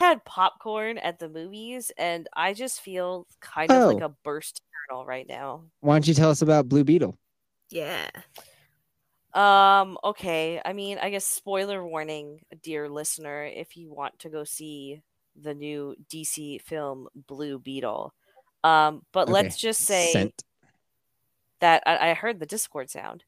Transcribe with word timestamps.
had 0.00 0.24
popcorn 0.24 0.98
at 0.98 1.18
the 1.18 1.28
movies 1.28 1.92
and 1.96 2.28
I 2.34 2.54
just 2.54 2.80
feel 2.80 3.26
kind 3.40 3.70
of 3.70 3.82
Oh. 3.82 3.86
like 3.94 4.02
a 4.02 4.14
burst 4.24 4.60
turtle 4.88 5.06
right 5.06 5.26
now. 5.28 5.64
Why 5.80 5.94
don't 5.94 6.08
you 6.08 6.14
tell 6.14 6.30
us 6.30 6.42
about 6.42 6.68
Blue 6.68 6.84
Beetle? 6.84 7.16
Yeah. 7.70 8.08
Um, 9.34 9.96
okay. 10.04 10.60
I 10.64 10.72
mean, 10.72 10.98
I 10.98 11.10
guess 11.10 11.24
spoiler 11.24 11.84
warning, 11.86 12.40
dear 12.62 12.88
listener, 12.88 13.44
if 13.44 13.76
you 13.76 13.90
want 13.92 14.18
to 14.20 14.28
go 14.28 14.44
see 14.44 15.00
the 15.40 15.54
new 15.54 15.94
DC 16.10 16.60
film 16.62 17.08
Blue 17.14 17.58
Beetle. 17.58 18.12
Um, 18.64 19.02
but 19.12 19.28
Okay. 19.28 19.32
let's 19.32 19.56
just 19.56 19.80
say 19.82 20.12
Scent. 20.12 20.44
that 21.60 21.82
I, 21.86 22.10
I 22.10 22.14
heard 22.14 22.40
the 22.40 22.46
Discord 22.46 22.90
sound. 22.90 23.24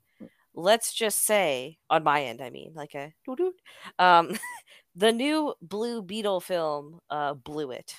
Let's 0.54 0.92
just 0.92 1.24
say 1.24 1.78
on 1.90 2.04
my 2.04 2.24
end, 2.24 2.40
I 2.40 2.50
mean, 2.50 2.72
like 2.74 2.94
a 2.94 3.12
doo-doo. 3.24 3.54
um, 3.98 4.36
the 4.94 5.12
new 5.12 5.54
Blue 5.60 6.02
Beetle 6.02 6.40
film 6.40 7.00
uh 7.10 7.34
blew 7.34 7.70
it. 7.70 7.94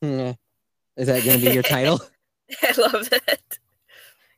Yeah. 0.00 0.34
Is 0.96 1.06
that 1.06 1.24
going 1.24 1.40
to 1.40 1.46
be 1.46 1.52
your 1.52 1.62
title? 1.62 2.00
I 2.62 2.72
love 2.76 3.08
it. 3.12 3.58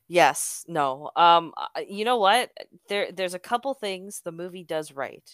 Yes, 0.07 0.63
no. 0.67 1.11
Um, 1.15 1.53
you 1.87 2.05
know 2.05 2.17
what? 2.17 2.51
There, 2.87 3.11
there's 3.11 3.33
a 3.33 3.39
couple 3.39 3.73
things 3.73 4.21
the 4.21 4.31
movie 4.31 4.63
does 4.63 4.91
right. 4.91 5.27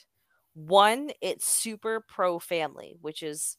One, 0.54 1.12
it's 1.22 1.48
super 1.48 2.00
pro 2.08 2.40
family, 2.40 2.98
which 3.02 3.22
is 3.22 3.58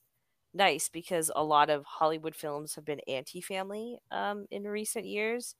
nice 0.54 0.88
because 0.88 1.30
a 1.34 1.44
lot 1.44 1.70
of 1.70 1.84
Hollywood 1.84 2.34
films 2.34 2.74
have 2.74 2.84
been 2.84 3.00
anti-family 3.08 3.98
um 4.10 4.46
in 4.50 4.64
recent 4.64 5.06
years, 5.06 5.54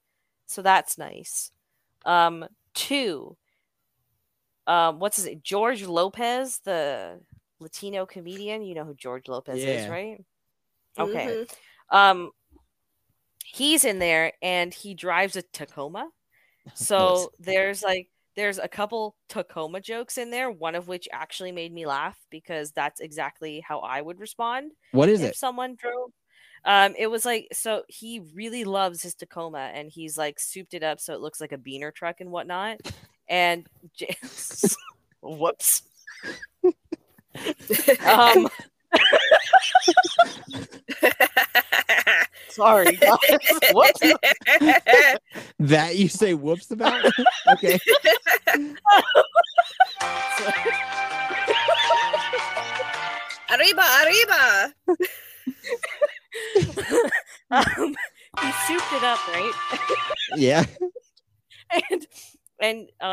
so 0.45 0.61
that's 0.61 0.97
nice. 0.97 1.51
Um, 2.05 2.45
two, 2.73 3.37
um, 4.67 4.99
what's 4.99 5.17
his 5.17 5.25
name? 5.25 5.41
George 5.43 5.83
Lopez, 5.83 6.59
the 6.63 7.19
Latino 7.59 8.05
comedian. 8.05 8.61
You 8.63 8.75
know 8.75 8.85
who 8.85 8.93
George 8.95 9.27
Lopez 9.27 9.63
is, 9.63 9.87
right? 9.89 10.23
Okay. 10.99 11.25
Mhm. 11.25 11.55
Um, 11.89 12.31
he's 13.45 13.85
in 13.85 13.99
there 13.99 14.33
and 14.41 14.73
he 14.73 14.93
drives 14.93 15.35
a 15.35 15.41
Tacoma. 15.41 16.09
So 16.75 17.31
there's 17.39 17.83
like 17.83 18.07
there's 18.35 18.57
a 18.57 18.67
couple 18.69 19.15
Tacoma 19.29 19.81
jokes 19.81 20.17
in 20.17 20.31
there, 20.31 20.49
one 20.49 20.75
of 20.75 20.87
which 20.87 21.07
actually 21.11 21.51
made 21.51 21.73
me 21.73 21.85
laugh 21.85 22.17
because 22.31 22.71
that's 22.71 22.99
exactly 23.01 23.59
how 23.59 23.79
I 23.79 24.01
would 24.01 24.19
respond 24.19 24.71
What 24.91 25.09
is 25.09 25.21
if 25.21 25.31
it? 25.31 25.35
someone 25.35 25.75
drove. 25.75 26.11
Um, 26.65 26.95
it 26.97 27.07
was 27.07 27.25
like 27.25 27.49
so 27.51 27.83
he 27.89 28.21
really 28.33 28.63
loves 28.63 29.03
his 29.03 29.13
Tacoma 29.13 29.71
and 29.73 29.91
he's 29.91 30.17
like 30.17 30.39
souped 30.39 30.73
it 30.73 30.83
up 30.83 30.99
so 31.01 31.13
it 31.13 31.19
looks 31.19 31.41
like 31.41 31.51
a 31.51 31.57
beaner 31.57 31.93
truck 31.93 32.21
and 32.21 32.31
whatnot. 32.31 32.79
And 33.27 33.67
J- 33.95 34.15
whoops. 35.21 35.83
um, 38.05 38.47
sorry, 42.49 42.95
guys. 42.95 43.17
Whoops. 43.73 44.01
That 45.59 45.95
you 45.95 46.09
say 46.09 46.33
whoops 46.33 46.71
about? 46.71 47.05
okay. 47.53 47.79
arriba, 53.51 53.83
arriba. 54.03 54.73
um, 57.51 57.95
he 58.41 58.51
souped 58.67 58.93
it 58.93 59.03
up, 59.03 59.19
right? 59.29 59.53
Yeah. 60.35 60.65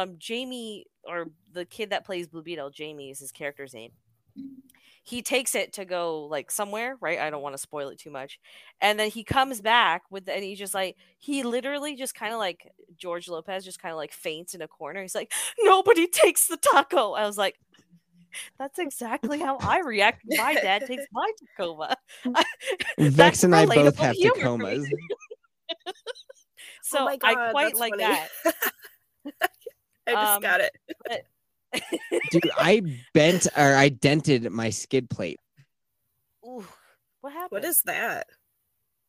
And 0.00 0.10
and 0.10 0.10
um 0.10 0.16
Jamie 0.18 0.86
or 1.04 1.26
the 1.52 1.64
kid 1.64 1.90
that 1.90 2.04
plays 2.04 2.28
Blue 2.28 2.42
Beetle, 2.42 2.70
Jamie 2.70 3.10
is 3.10 3.20
his 3.20 3.32
character's 3.32 3.74
name. 3.74 3.92
He 5.02 5.22
takes 5.22 5.54
it 5.54 5.72
to 5.74 5.84
go 5.84 6.26
like 6.26 6.50
somewhere, 6.50 6.96
right? 7.00 7.18
I 7.18 7.30
don't 7.30 7.42
want 7.42 7.54
to 7.54 7.58
spoil 7.58 7.88
it 7.88 7.98
too 7.98 8.10
much. 8.10 8.38
And 8.80 8.98
then 8.98 9.10
he 9.10 9.24
comes 9.24 9.60
back 9.60 10.02
with 10.10 10.28
and 10.28 10.44
he's 10.44 10.58
just 10.58 10.74
like 10.74 10.96
he 11.18 11.42
literally 11.42 11.96
just 11.96 12.14
kind 12.14 12.32
of 12.32 12.38
like 12.38 12.70
George 12.96 13.28
Lopez 13.28 13.64
just 13.64 13.80
kind 13.80 13.92
of 13.92 13.96
like 13.96 14.12
faints 14.12 14.54
in 14.54 14.62
a 14.62 14.68
corner. 14.68 15.02
He's 15.02 15.14
like, 15.14 15.32
"Nobody 15.60 16.06
takes 16.06 16.46
the 16.46 16.56
taco." 16.56 17.12
I 17.12 17.26
was 17.26 17.38
like, 17.38 17.58
that's 18.58 18.78
exactly 18.78 19.40
how 19.40 19.56
I 19.58 19.80
react. 19.80 20.22
My 20.26 20.54
dad 20.54 20.86
takes 20.86 21.04
my 21.12 21.30
Tacoma. 21.56 21.96
Vex 22.98 23.44
and 23.44 23.54
I 23.54 23.66
both 23.66 23.96
relatable 23.96 23.96
have 23.96 24.16
humor 24.16 24.34
for 24.40 24.58
me. 24.58 24.78
Tacomas. 24.78 24.86
So 26.82 27.00
oh 27.00 27.04
my 27.04 27.18
I 27.22 27.50
quite 27.50 27.76
like 27.76 27.92
funny. 27.92 28.02
that. 28.04 28.28
I 30.10 30.22
just 30.24 30.36
Um, 30.36 30.42
got 30.42 30.60
it. 30.60 31.26
Dude, 32.32 32.50
I 32.58 32.82
bent 33.14 33.46
or 33.56 33.74
I 33.74 33.88
dented 33.90 34.50
my 34.50 34.70
skid 34.70 35.08
plate. 35.08 35.38
Ooh, 36.44 36.64
what 37.20 37.32
happened? 37.32 37.62
What 37.62 37.64
is 37.64 37.82
that? 37.82 38.26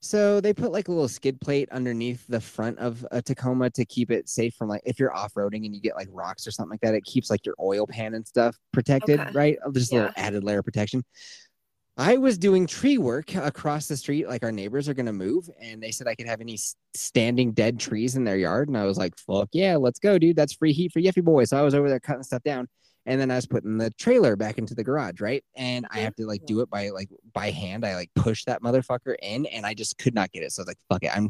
So 0.03 0.41
they 0.41 0.53
put 0.53 0.71
like 0.71 0.87
a 0.87 0.91
little 0.91 1.07
skid 1.07 1.39
plate 1.39 1.69
underneath 1.71 2.25
the 2.27 2.41
front 2.41 2.79
of 2.79 3.05
a 3.11 3.21
Tacoma 3.21 3.69
to 3.71 3.85
keep 3.85 4.09
it 4.09 4.27
safe 4.27 4.55
from 4.55 4.67
like 4.67 4.81
if 4.83 4.99
you're 4.99 5.15
off-roading 5.15 5.63
and 5.65 5.75
you 5.75 5.79
get 5.81 5.95
like 5.95 6.07
rocks 6.11 6.47
or 6.47 6.51
something 6.51 6.71
like 6.71 6.81
that, 6.81 6.95
it 6.95 7.03
keeps 7.05 7.29
like 7.29 7.45
your 7.45 7.53
oil 7.59 7.85
pan 7.85 8.15
and 8.15 8.25
stuff 8.25 8.57
protected, 8.73 9.19
Okay. 9.19 9.31
right? 9.33 9.57
Just 9.73 9.91
a 9.91 9.95
little 9.95 10.11
added 10.17 10.43
layer 10.43 10.59
of 10.59 10.65
protection. 10.65 11.03
I 12.01 12.17
was 12.17 12.39
doing 12.39 12.65
tree 12.65 12.97
work 12.97 13.35
across 13.35 13.87
the 13.87 13.95
street, 13.95 14.27
like 14.27 14.41
our 14.41 14.51
neighbors 14.51 14.89
are 14.89 14.95
gonna 14.95 15.13
move, 15.13 15.47
and 15.61 15.83
they 15.83 15.91
said 15.91 16.07
I 16.07 16.15
could 16.15 16.25
have 16.25 16.41
any 16.41 16.57
standing 16.95 17.51
dead 17.51 17.79
trees 17.79 18.15
in 18.15 18.23
their 18.23 18.37
yard, 18.37 18.69
and 18.69 18.77
I 18.77 18.85
was 18.85 18.97
like, 18.97 19.15
"Fuck 19.19 19.49
yeah, 19.53 19.75
let's 19.75 19.99
go, 19.99 20.17
dude! 20.17 20.35
That's 20.35 20.53
free 20.53 20.73
heat 20.73 20.91
for 20.91 20.99
Yeffy 20.99 21.23
boy." 21.23 21.43
So 21.43 21.57
I 21.57 21.61
was 21.61 21.75
over 21.75 21.87
there 21.89 21.99
cutting 21.99 22.23
stuff 22.23 22.41
down, 22.41 22.67
and 23.05 23.21
then 23.21 23.29
I 23.29 23.35
was 23.35 23.45
putting 23.45 23.77
the 23.77 23.91
trailer 23.91 24.35
back 24.35 24.57
into 24.57 24.73
the 24.73 24.83
garage, 24.83 25.21
right? 25.21 25.43
And 25.55 25.85
I 25.91 25.99
have 25.99 26.15
to 26.15 26.25
like 26.25 26.43
do 26.47 26.61
it 26.61 26.71
by 26.71 26.89
like 26.89 27.09
by 27.33 27.51
hand. 27.51 27.85
I 27.85 27.93
like 27.93 28.09
push 28.15 28.45
that 28.45 28.63
motherfucker 28.63 29.13
in, 29.21 29.45
and 29.45 29.63
I 29.63 29.75
just 29.75 29.99
could 29.99 30.15
not 30.15 30.31
get 30.31 30.41
it. 30.41 30.51
So 30.53 30.61
I 30.61 30.63
was 30.63 30.67
like, 30.69 30.79
"Fuck 30.89 31.03
it!" 31.03 31.15
I'm. 31.15 31.29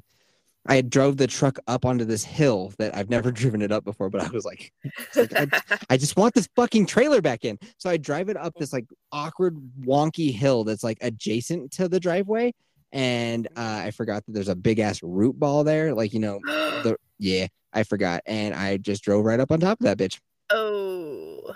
I 0.67 0.81
drove 0.81 1.17
the 1.17 1.27
truck 1.27 1.57
up 1.67 1.85
onto 1.85 2.05
this 2.05 2.23
hill 2.23 2.73
that 2.77 2.95
I've 2.95 3.09
never 3.09 3.31
driven 3.31 3.61
it 3.61 3.71
up 3.71 3.83
before, 3.83 4.09
but 4.09 4.21
I 4.21 4.29
was 4.29 4.45
like, 4.45 4.71
it's 4.83 5.17
like, 5.17 5.33
I, 5.35 5.79
I 5.89 5.97
just 5.97 6.17
want 6.17 6.33
this 6.33 6.47
fucking 6.55 6.85
trailer 6.85 7.21
back 7.21 7.45
in. 7.45 7.57
So 7.77 7.89
I 7.89 7.97
drive 7.97 8.29
it 8.29 8.37
up 8.37 8.53
this 8.55 8.73
like 8.73 8.85
awkward, 9.11 9.57
wonky 9.81 10.33
hill 10.33 10.63
that's 10.63 10.83
like 10.83 10.97
adjacent 11.01 11.71
to 11.73 11.87
the 11.87 11.99
driveway. 11.99 12.53
And 12.91 13.47
uh, 13.55 13.83
I 13.85 13.91
forgot 13.91 14.25
that 14.25 14.33
there's 14.33 14.49
a 14.49 14.55
big 14.55 14.79
ass 14.79 15.01
root 15.01 15.39
ball 15.39 15.63
there. 15.63 15.93
Like, 15.93 16.13
you 16.13 16.19
know, 16.19 16.39
the 16.45 16.97
yeah, 17.17 17.47
I 17.73 17.83
forgot. 17.83 18.21
And 18.25 18.53
I 18.53 18.77
just 18.77 19.03
drove 19.03 19.25
right 19.25 19.39
up 19.39 19.51
on 19.51 19.59
top 19.59 19.79
of 19.79 19.85
that 19.85 19.97
bitch. 19.97 20.19
oh. 20.51 21.55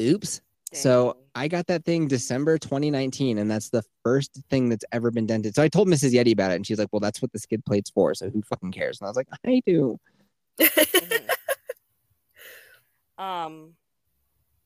Oops. 0.00 0.40
So 0.74 1.16
I 1.34 1.48
got 1.48 1.66
that 1.68 1.84
thing 1.84 2.08
December 2.08 2.58
2019, 2.58 3.38
and 3.38 3.50
that's 3.50 3.70
the 3.70 3.82
first 4.02 4.40
thing 4.50 4.68
that's 4.68 4.84
ever 4.92 5.10
been 5.10 5.26
dented. 5.26 5.54
So 5.54 5.62
I 5.62 5.68
told 5.68 5.88
Mrs. 5.88 6.12
Yeti 6.12 6.32
about 6.32 6.52
it, 6.52 6.56
and 6.56 6.66
she's 6.66 6.78
like, 6.78 6.88
Well, 6.92 7.00
that's 7.00 7.22
what 7.22 7.32
the 7.32 7.38
skid 7.38 7.64
plate's 7.64 7.90
for. 7.90 8.14
So 8.14 8.30
who 8.30 8.42
fucking 8.42 8.72
cares? 8.72 9.00
And 9.00 9.06
I 9.06 9.10
was 9.10 9.16
like, 9.16 9.28
I 9.46 9.62
do. 9.66 9.98
Um 13.16 13.74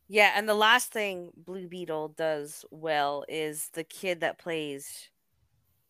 yeah 0.08 0.32
and 0.34 0.48
the 0.48 0.54
last 0.54 0.90
thing 0.90 1.30
blue 1.36 1.68
beetle 1.68 2.08
does 2.16 2.64
well 2.70 3.24
is 3.28 3.68
the 3.74 3.84
kid 3.84 4.20
that 4.20 4.38
plays 4.38 5.10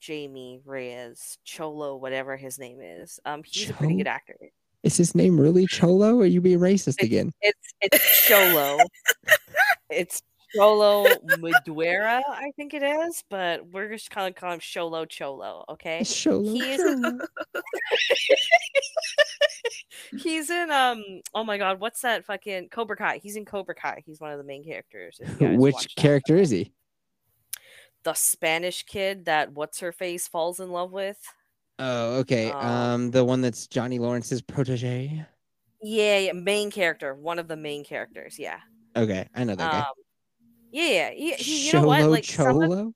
jamie 0.01 0.61
reyes 0.65 1.39
cholo 1.45 1.97
whatever 1.97 2.37
his 2.37 2.59
name 2.59 2.81
is 2.81 3.21
um 3.25 3.43
he's 3.45 3.71
a 3.71 3.75
pretty 3.75 3.97
good 3.97 4.09
actor 4.09 4.37
Is 4.83 4.97
his 4.97 5.15
name 5.15 5.41
really 5.41 5.67
Cholo? 5.67 6.17
Or 6.17 6.23
are 6.23 6.27
you 6.27 6.41
being 6.41 6.61
racist 6.61 7.03
again? 7.03 7.33
it's 7.41 7.75
it's 7.81 8.27
cholo 8.27 8.79
it's 9.91 10.23
cholo 10.55 11.05
maduera 11.39 12.23
i 12.29 12.51
think 12.57 12.73
it 12.73 12.83
is 12.83 13.23
but 13.29 13.67
we're 13.71 13.91
just 13.91 14.11
kind 14.11 14.29
of 14.29 14.35
call 14.35 14.53
him 14.53 14.61
cholo 14.61 15.05
cholo 15.05 15.65
okay 15.69 16.03
Cholo. 16.05 16.43
He 16.43 16.61
is- 16.71 16.81
Cholo. 16.83 17.19
He's 20.23 20.49
in 20.51 20.71
um 20.71 21.05
oh 21.35 21.45
my 21.45 21.59
god, 21.59 21.81
what's 21.81 22.01
that 22.03 22.25
fucking 22.25 22.69
Cobra 22.71 22.97
Kai? 22.97 23.21
He's 23.23 23.37
in 23.37 23.45
Cobra 23.45 23.75
Kai. 23.75 24.03
He's 24.07 24.21
one 24.21 24.33
of 24.33 24.39
the 24.39 24.45
main 24.45 24.65
characters. 24.65 25.21
if 25.21 25.29
you 25.41 25.49
guys 25.49 25.59
Which 25.59 25.97
character 25.97 26.37
is 26.37 26.51
he? 26.51 26.73
The 28.05 28.15
Spanish 28.15 28.85
kid 28.85 29.27
that 29.27 29.53
what's 29.53 29.81
her 29.81 29.93
face 29.93 30.27
falls 30.27 30.61
in 30.61 30.71
love 30.71 30.93
with. 30.93 31.19
Oh, 31.79 32.17
okay. 32.21 32.51
Um, 32.53 32.67
Um, 32.67 33.11
the 33.11 33.25
one 33.25 33.41
that's 33.43 33.67
Johnny 33.67 33.99
Lawrence's 33.99 34.41
protege. 34.41 35.25
Yeah, 35.83 36.19
yeah, 36.19 36.33
main 36.33 36.71
character, 36.71 37.15
one 37.15 37.39
of 37.39 37.47
the 37.49 37.57
main 37.57 37.85
characters. 37.85 38.39
Yeah. 38.39 38.59
Okay, 38.97 39.29
I 39.35 39.45
know 39.45 39.55
that 39.55 39.71
guy. 39.71 39.79
Um, 39.81 39.85
Yeah, 40.73 41.11
yeah. 41.11 41.11
He, 41.11 41.33
he- 41.35 41.67
you 41.69 41.73
know 41.75 41.87
what? 41.87 42.01
Cholo 42.01 42.21
some 42.23 42.47
of, 42.49 42.69
Cholo. 42.69 42.93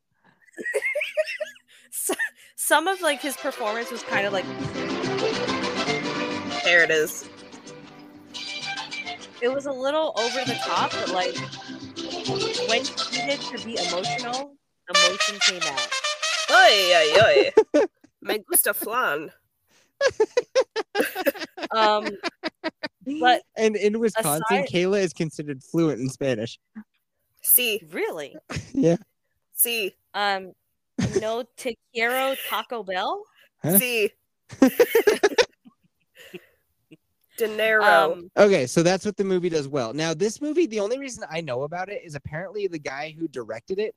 some 2.56 2.88
of 2.88 3.00
like 3.00 3.20
his 3.20 3.36
performance 3.36 3.90
was 3.90 4.02
kind 4.02 4.26
of 4.26 4.32
like 4.32 4.44
There 6.64 6.82
it 6.84 6.90
is. 6.90 7.28
it 9.40 9.48
was 9.52 9.66
a 9.66 9.72
little 9.72 10.12
over 10.18 10.44
the 10.44 10.54
top, 10.64 10.90
but 10.92 11.10
like 11.10 11.36
when 12.68 12.84
he 12.84 13.20
needed 13.20 13.40
to 13.40 13.64
be 13.64 13.76
emotional, 13.88 14.56
emotion 14.94 15.38
came 15.40 15.62
out. 15.62 15.88
Oy, 16.50 16.94
oy, 16.94 17.52
oy. 17.74 17.82
Me 18.22 18.38
gusta 18.50 18.74
flan. 18.74 19.30
Um, 21.70 22.06
but 23.20 23.42
And 23.56 23.76
in 23.76 23.98
Wisconsin, 23.98 24.42
Aside- 24.50 24.68
Kayla 24.68 25.00
is 25.00 25.12
considered 25.12 25.62
fluent 25.62 26.00
in 26.00 26.08
Spanish. 26.08 26.58
See, 27.42 27.82
really, 27.90 28.36
yeah. 28.72 28.96
see, 29.54 29.94
um, 30.14 30.52
no 30.98 31.20
know, 31.20 31.44
Te 31.56 31.76
quiero 31.92 32.36
Taco 32.48 32.82
Bell. 32.82 33.24
Huh? 33.62 33.78
see. 33.78 34.10
Dinero. 37.38 38.12
Um, 38.12 38.30
Okay, 38.36 38.66
so 38.66 38.82
that's 38.82 39.04
what 39.04 39.16
the 39.16 39.24
movie 39.24 39.48
does 39.48 39.66
well. 39.66 39.92
Now, 39.92 40.14
this 40.14 40.40
movie, 40.40 40.66
the 40.66 40.80
only 40.80 40.98
reason 40.98 41.24
I 41.30 41.40
know 41.40 41.62
about 41.62 41.88
it 41.88 42.02
is 42.04 42.14
apparently 42.14 42.66
the 42.66 42.78
guy 42.78 43.14
who 43.18 43.26
directed 43.26 43.78
it 43.78 43.94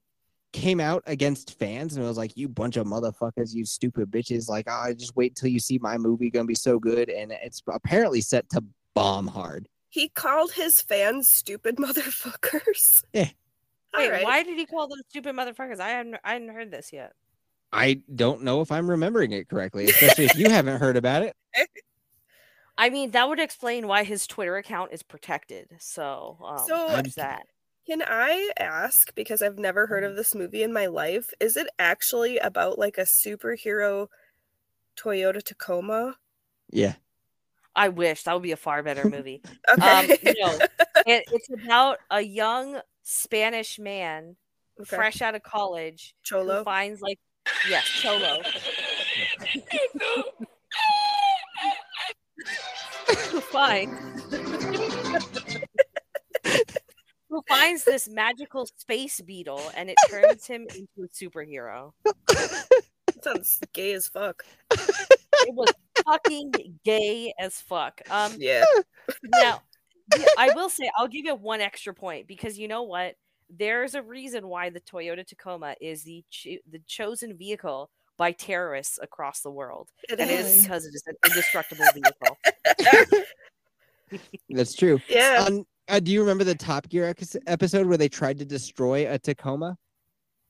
came 0.53 0.79
out 0.79 1.03
against 1.05 1.59
fans 1.59 1.97
and 1.97 2.05
was 2.05 2.17
like, 2.17 2.37
"You 2.37 2.47
bunch 2.47 2.77
of 2.77 2.87
motherfuckers, 2.87 3.53
you 3.53 3.65
stupid 3.65 4.09
bitches! 4.09 4.47
Like, 4.47 4.65
oh, 4.69 4.93
just 4.93 5.15
wait 5.15 5.35
till 5.35 5.49
you 5.49 5.59
see 5.59 5.77
my 5.79 5.97
movie, 5.97 6.29
gonna 6.29 6.45
be 6.45 6.55
so 6.55 6.79
good." 6.79 7.09
And 7.09 7.33
it's 7.33 7.61
apparently 7.67 8.21
set 8.21 8.47
to 8.51 8.63
bomb 8.95 9.27
hard. 9.27 9.67
he 9.89 10.09
called 10.09 10.53
his 10.53 10.81
fans 10.81 11.29
stupid 11.29 11.75
motherfuckers. 11.77 13.03
Yeah. 13.13 13.29
wait, 13.95 14.05
Alright. 14.05 14.23
why 14.23 14.41
did 14.43 14.57
he 14.57 14.65
call 14.65 14.87
them 14.87 14.99
stupid 15.09 15.35
motherfuckers? 15.35 15.79
I 15.79 15.89
hadn't, 15.89 16.15
I 16.23 16.33
hadn't 16.33 16.49
heard 16.49 16.71
this 16.71 16.91
yet. 16.91 17.13
I 17.71 18.01
don't 18.15 18.43
know 18.43 18.61
if 18.61 18.71
I'm 18.71 18.89
remembering 18.89 19.31
it 19.33 19.49
correctly, 19.49 19.85
especially 19.85 20.25
if 20.25 20.35
you 20.37 20.49
haven't 20.49 20.79
heard 20.79 20.97
about 20.97 21.23
it. 21.23 21.35
I 22.77 22.89
mean, 22.89 23.11
that 23.11 23.27
would 23.29 23.39
explain 23.39 23.87
why 23.87 24.03
his 24.03 24.27
Twitter 24.27 24.57
account 24.57 24.91
is 24.91 25.03
protected. 25.03 25.69
So, 25.79 26.37
um, 26.43 26.65
So- 26.67 26.87
there's 26.89 27.15
that. 27.15 27.47
Can 27.87 28.01
I 28.01 28.49
ask, 28.57 29.13
because 29.13 29.43
I've 29.43 29.59
never 29.59 29.85
heard 29.85 30.03
of 30.03 30.15
this 30.15 30.33
movie 30.33 30.63
in 30.63 30.73
my 30.73 30.87
life, 30.87 31.31
is 31.39 31.55
it 31.55 31.67
actually 31.77 32.39
about 32.39 32.79
like 32.79 32.97
a 32.97 33.01
superhero 33.03 34.07
Toyota 34.97 35.43
Tacoma? 35.43 36.15
Yeah, 36.71 36.95
I 37.75 37.89
wish 37.89 38.23
that 38.23 38.33
would 38.33 38.43
be 38.43 38.51
a 38.53 38.57
far 38.57 38.81
better 38.83 39.09
movie. 39.09 39.41
Okay. 39.77 39.89
um, 39.89 40.33
no, 40.37 40.59
it, 41.07 41.25
it's 41.31 41.49
about 41.65 41.97
a 42.09 42.21
young 42.21 42.79
Spanish 43.03 43.79
man, 43.79 44.35
Okay. 44.79 44.95
fresh 44.95 45.21
out 45.21 45.35
of 45.35 45.43
college, 45.43 46.13
who 46.21 46.35
Cholo. 46.37 46.63
finds 46.63 47.01
like 47.01 47.19
yes, 47.69 47.83
cholo. 47.85 48.41
who 53.31 53.39
finds 53.41 53.93
who 57.29 57.41
finds 57.47 57.83
this 57.83 58.07
magical 58.09 58.67
space 58.77 59.19
beetle 59.21 59.61
and 59.75 59.89
it 59.89 59.95
turns 60.09 60.45
him 60.45 60.67
into 60.75 61.03
a 61.03 61.07
superhero. 61.09 61.91
Sounds 63.21 63.59
gay 63.73 63.93
as 63.93 64.07
fuck. 64.07 64.43
It 65.45 65.53
was 65.53 65.71
fucking 66.05 66.51
gay 66.83 67.33
as 67.39 67.59
fuck. 67.61 68.01
Um 68.09 68.33
Yeah. 68.37 68.65
now 69.25 69.61
I 70.37 70.51
will 70.55 70.69
say 70.69 70.89
I'll 70.97 71.07
give 71.07 71.25
you 71.25 71.35
one 71.35 71.61
extra 71.61 71.93
point 71.93 72.27
because 72.27 72.57
you 72.59 72.67
know 72.67 72.83
what? 72.83 73.15
There's 73.49 73.95
a 73.95 74.01
reason 74.01 74.47
why 74.47 74.69
the 74.69 74.81
Toyota 74.81 75.25
Tacoma 75.25 75.75
is 75.81 76.03
the 76.03 76.23
cho- 76.29 76.57
the 76.69 76.79
chosen 76.87 77.37
vehicle 77.37 77.89
by 78.17 78.31
terrorists 78.31 78.97
across 79.01 79.41
the 79.41 79.51
world, 79.51 79.89
It 80.09 80.19
and 80.19 80.29
it 80.31 80.39
is 80.39 80.55
is. 80.55 80.63
because 80.63 80.85
it 80.85 80.93
is 80.95 81.03
an 81.07 81.15
indestructible 81.25 81.85
vehicle. 81.93 83.25
that's 84.49 84.73
true. 84.73 84.99
Yeah. 85.09 85.43
On, 85.45 85.65
uh, 85.89 85.99
do 85.99 86.11
you 86.11 86.21
remember 86.21 86.43
the 86.43 86.55
Top 86.55 86.87
Gear 86.89 87.05
ex- 87.09 87.35
episode 87.47 87.85
where 87.87 87.97
they 87.97 88.07
tried 88.09 88.37
to 88.39 88.45
destroy 88.45 89.11
a 89.11 89.19
Tacoma? 89.19 89.77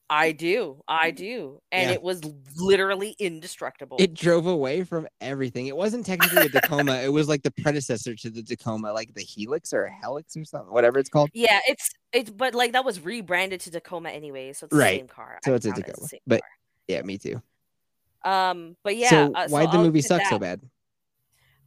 I 0.10 0.34
do, 0.34 0.82
I 0.88 1.10
do, 1.12 1.62
and 1.72 1.90
Yeah. 1.90 1.96
it 1.96 2.02
was 2.04 2.22
literally 2.58 3.16
indestructible. 3.18 3.98
It 4.00 4.14
drove 4.14 4.46
away 4.46 4.84
from 4.84 5.08
everything. 5.20 5.66
It 5.68 5.76
wasn't 5.76 6.06
technically 6.06 6.46
a 6.46 6.50
Tacoma. 6.50 6.98
it 6.98 7.12
was 7.12 7.28
like 7.28 7.42
the 7.42 7.50
predecessor 7.52 8.14
to 8.16 8.30
the 8.30 8.44
Tacoma, 8.44 8.94
like 8.94 9.14
the 9.16 9.24
Helix 9.24 9.74
or 9.74 9.92
Helix 10.02 10.38
or 10.38 10.46
something, 10.46 10.72
whatever 10.72 11.00
it's 11.00 11.10
called. 11.10 11.32
yeah, 11.34 11.60
it's 11.68 11.90
it's 12.14 12.30
but 12.30 12.54
like 12.54 12.74
that 12.74 12.86
was 12.86 13.00
rebranded 13.04 13.62
to 13.62 13.72
Tacoma 13.72 14.10
anyway, 14.10 14.54
so 14.54 14.66
it's 14.66 14.72
the 14.74 14.78
Right. 14.78 15.00
same 15.00 15.08
car. 15.08 15.40
So 15.44 15.54
I 15.54 15.56
it's 15.56 15.66
a 15.66 15.70
count 15.70 15.80
it 15.80 15.90
as 15.90 15.96
the 15.96 16.02
Tacoma. 16.02 16.22
But 16.28 16.42
car. 16.42 16.50
yeah, 16.88 17.02
me 17.02 17.18
too. 17.18 17.42
um, 18.24 18.78
but 18.84 18.96
yeah, 18.98 19.10
so 19.10 19.34
uh, 19.34 19.48
why'd 19.50 19.72
the 19.72 19.78
I'll 19.78 19.84
movie 19.84 20.02
suck 20.02 20.24
so 20.28 20.38
bad? 20.38 20.62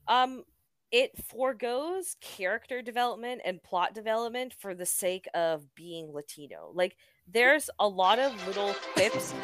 Um, 0.06 0.44
it 0.90 1.10
foregoes 1.24 2.16
character 2.20 2.82
development 2.82 3.42
and 3.44 3.62
plot 3.62 3.94
development 3.94 4.54
for 4.54 4.74
the 4.74 4.86
sake 4.86 5.26
of 5.34 5.74
being 5.74 6.12
Latino. 6.12 6.70
Like, 6.72 6.96
there's 7.32 7.70
a 7.78 7.86
lot 7.88 8.18
of 8.18 8.46
little 8.46 8.74
quips. 8.94 9.34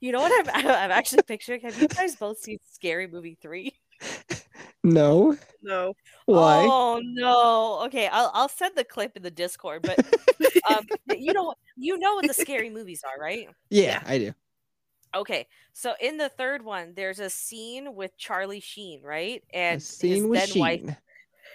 you 0.00 0.12
know 0.12 0.20
what 0.20 0.48
I'm, 0.48 0.66
I'm 0.66 0.90
actually 0.90 1.22
picturing? 1.22 1.60
Have 1.62 1.80
you 1.80 1.88
guys 1.88 2.16
both 2.16 2.38
seen 2.38 2.58
Scary 2.72 3.06
Movie 3.06 3.38
3? 3.40 3.72
No. 4.82 5.36
No. 5.62 5.94
Why? 6.24 6.66
Oh 6.66 7.00
no. 7.04 7.82
Okay, 7.86 8.08
I'll 8.08 8.30
I'll 8.32 8.48
send 8.48 8.76
the 8.76 8.84
clip 8.84 9.14
in 9.14 9.22
the 9.22 9.30
Discord, 9.30 9.82
but 9.82 9.98
um 10.70 10.86
you 11.18 11.34
know 11.34 11.52
you 11.76 11.98
know 11.98 12.14
what 12.14 12.26
the 12.26 12.32
scary 12.32 12.70
movies 12.70 13.04
are, 13.04 13.20
right? 13.20 13.46
yeah, 13.68 13.82
yeah. 13.82 14.02
I 14.06 14.18
do. 14.18 14.32
Okay, 15.14 15.46
so 15.74 15.92
in 16.00 16.16
the 16.16 16.30
third 16.30 16.64
one, 16.64 16.94
there's 16.94 17.18
a 17.18 17.28
scene 17.28 17.94
with 17.94 18.16
Charlie 18.16 18.60
Sheen, 18.60 19.02
right? 19.02 19.42
And 19.52 19.72
A 19.72 19.72
And 19.74 19.82
scene 19.82 20.14
his 20.14 20.24
with 20.24 20.50
then 20.50 20.60
wife, 20.60 20.80
Sheen. 20.80 20.96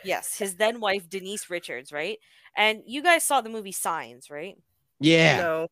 Yes, 0.05 0.37
his 0.37 0.55
then 0.55 0.79
wife 0.79 1.09
Denise 1.09 1.49
Richards, 1.49 1.91
right? 1.91 2.17
And 2.55 2.81
you 2.85 3.03
guys 3.03 3.23
saw 3.23 3.41
the 3.41 3.49
movie 3.49 3.71
Signs, 3.71 4.29
right? 4.29 4.55
Yeah. 4.99 5.37
No. 5.37 5.67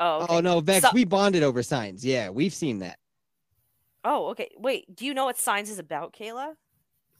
Oh, 0.00 0.18
oh 0.20 0.22
okay. 0.22 0.34
Oh 0.36 0.40
no, 0.40 0.60
Vex, 0.60 0.82
So- 0.82 0.90
we 0.94 1.04
bonded 1.04 1.42
over 1.42 1.62
signs. 1.62 2.04
Yeah, 2.04 2.30
we've 2.30 2.54
seen 2.54 2.78
that. 2.78 2.98
oh, 4.04 4.30
okay. 4.30 4.50
Wait, 4.58 4.94
do 4.94 5.06
you 5.06 5.14
know 5.14 5.26
what 5.26 5.38
Signs 5.38 5.70
is 5.70 5.78
about, 5.78 6.12
Kayla? 6.12 6.54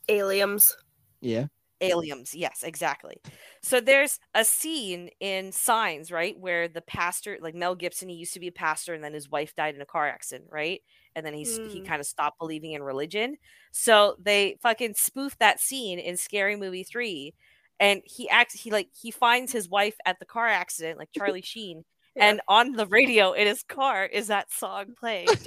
Aliens. 0.08 0.76
Yeah. 1.20 1.46
Aliens, 1.80 2.34
yes, 2.34 2.62
exactly. 2.62 3.20
So 3.62 3.80
there's 3.80 4.18
a 4.34 4.44
scene 4.44 5.10
in 5.20 5.52
Signs, 5.52 6.10
right, 6.10 6.38
where 6.38 6.68
the 6.68 6.80
pastor, 6.80 7.38
like 7.40 7.54
Mel 7.54 7.74
Gibson, 7.74 8.08
he 8.08 8.14
used 8.14 8.34
to 8.34 8.40
be 8.40 8.48
a 8.48 8.52
pastor, 8.52 8.94
and 8.94 9.02
then 9.02 9.14
his 9.14 9.28
wife 9.30 9.54
died 9.56 9.74
in 9.74 9.80
a 9.80 9.86
car 9.86 10.08
accident, 10.08 10.48
right? 10.50 10.80
And 11.16 11.24
then 11.26 11.34
he's 11.34 11.56
he 11.72 11.80
Mm. 11.80 11.86
kind 11.86 12.00
of 12.00 12.06
stopped 12.06 12.38
believing 12.38 12.72
in 12.72 12.82
religion. 12.82 13.36
So 13.70 14.16
they 14.20 14.56
fucking 14.62 14.94
spoofed 14.94 15.38
that 15.40 15.60
scene 15.60 15.98
in 15.98 16.16
Scary 16.16 16.56
Movie 16.56 16.84
three, 16.84 17.34
and 17.80 18.02
he 18.04 18.28
acts 18.28 18.54
he 18.54 18.70
like 18.70 18.88
he 18.92 19.10
finds 19.10 19.52
his 19.52 19.68
wife 19.68 19.96
at 20.06 20.18
the 20.18 20.24
car 20.26 20.48
accident, 20.48 20.98
like 20.98 21.10
Charlie 21.16 21.42
Sheen. 21.42 21.84
Yeah. 22.14 22.26
And 22.28 22.40
on 22.46 22.72
the 22.72 22.84
radio 22.84 23.32
in 23.32 23.46
his 23.46 23.62
car 23.62 24.04
is 24.04 24.26
that 24.26 24.52
song 24.52 24.92
playing. 25.00 25.28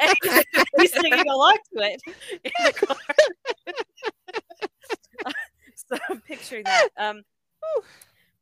and 0.00 0.14
he's 0.78 0.92
singing 0.94 1.28
along 1.28 1.58
to 1.76 1.82
it 1.82 2.00
in 2.42 2.50
the 2.64 2.72
car. 2.72 2.96
so 5.74 5.98
I'm 6.08 6.20
picturing 6.22 6.64
that. 6.64 6.88
Um, 6.96 7.22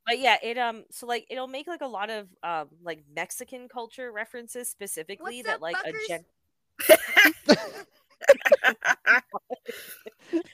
but 0.06 0.18
yeah, 0.18 0.36
it 0.42 0.58
um, 0.58 0.84
so 0.90 1.06
like 1.06 1.26
it'll 1.30 1.46
make 1.48 1.66
like 1.66 1.80
a 1.80 1.86
lot 1.86 2.10
of 2.10 2.28
um, 2.42 2.68
like 2.82 3.04
Mexican 3.14 3.68
culture 3.68 4.10
references 4.12 4.68
specifically 4.68 5.42
What's 5.42 5.46
that 5.48 5.54
up, 5.56 5.60
like 5.62 5.76
a 5.84 5.92
fuckers? 5.92 6.08
gen- 6.08 6.24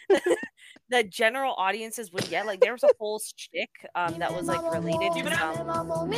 that 0.91 1.11
general 1.11 1.55
audiences 1.57 2.13
would 2.13 2.29
get. 2.31 2.47
Like 2.47 2.61
there 2.61 2.73
was 2.73 2.83
a 2.83 2.89
whole 2.99 3.19
shtick 3.21 3.71
um 3.95 4.19
that 4.19 4.33
was 4.33 4.47
like 4.47 4.63
related 4.73 5.13
to 5.13 5.21
um, 5.43 6.11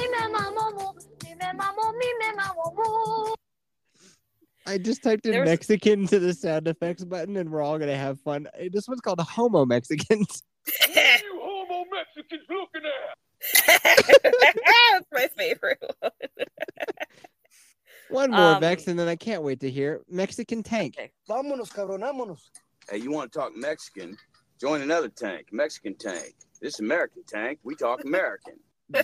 I 4.66 4.78
just 4.78 5.02
typed 5.02 5.26
in 5.26 5.32
There's- 5.32 5.49
Mexican 5.49 6.06
to 6.08 6.18
the 6.18 6.32
sound 6.34 6.68
effects 6.68 7.04
button 7.04 7.37
and 7.37 7.50
we're 7.50 7.62
all 7.62 7.78
gonna 7.78 7.96
have 7.96 8.20
fun. 8.20 8.46
This 8.72 8.87
one's 8.87 9.00
called 9.00 9.20
Homo 9.20 9.64
Mexicans. 9.64 10.42
you 12.16 12.23
homo 12.28 12.42
Mexicans 12.42 12.42
looking 12.50 12.83
at? 12.87 13.83
That's 14.92 15.07
my 15.12 15.28
favorite 15.37 15.83
one. 16.00 16.11
One 18.11 18.30
more 18.33 18.54
Um, 18.54 18.61
Vex, 18.61 18.88
and 18.88 18.99
then 18.99 19.09
I 19.09 19.16
can't 19.16 19.42
wait 19.42 19.61
to 19.61 19.71
hear 19.71 20.02
Mexican 20.09 20.62
Tank. 20.62 20.97
Okay. 20.99 21.12
Vámonos, 21.28 21.71
cabrón, 21.71 22.00
vámonos. 22.00 22.40
Hey, 22.90 22.99
you 22.99 23.12
want 23.12 23.33
to 23.33 23.38
talk 23.38 23.57
Mexican? 23.57 24.16
Join 24.61 24.83
another 24.83 25.09
tank, 25.09 25.47
Mexican 25.52 25.95
tank. 25.95 26.35
This 26.61 26.80
American 26.80 27.23
tank, 27.26 27.61
we 27.62 27.75
talk 27.76 28.04
American. 28.04 28.54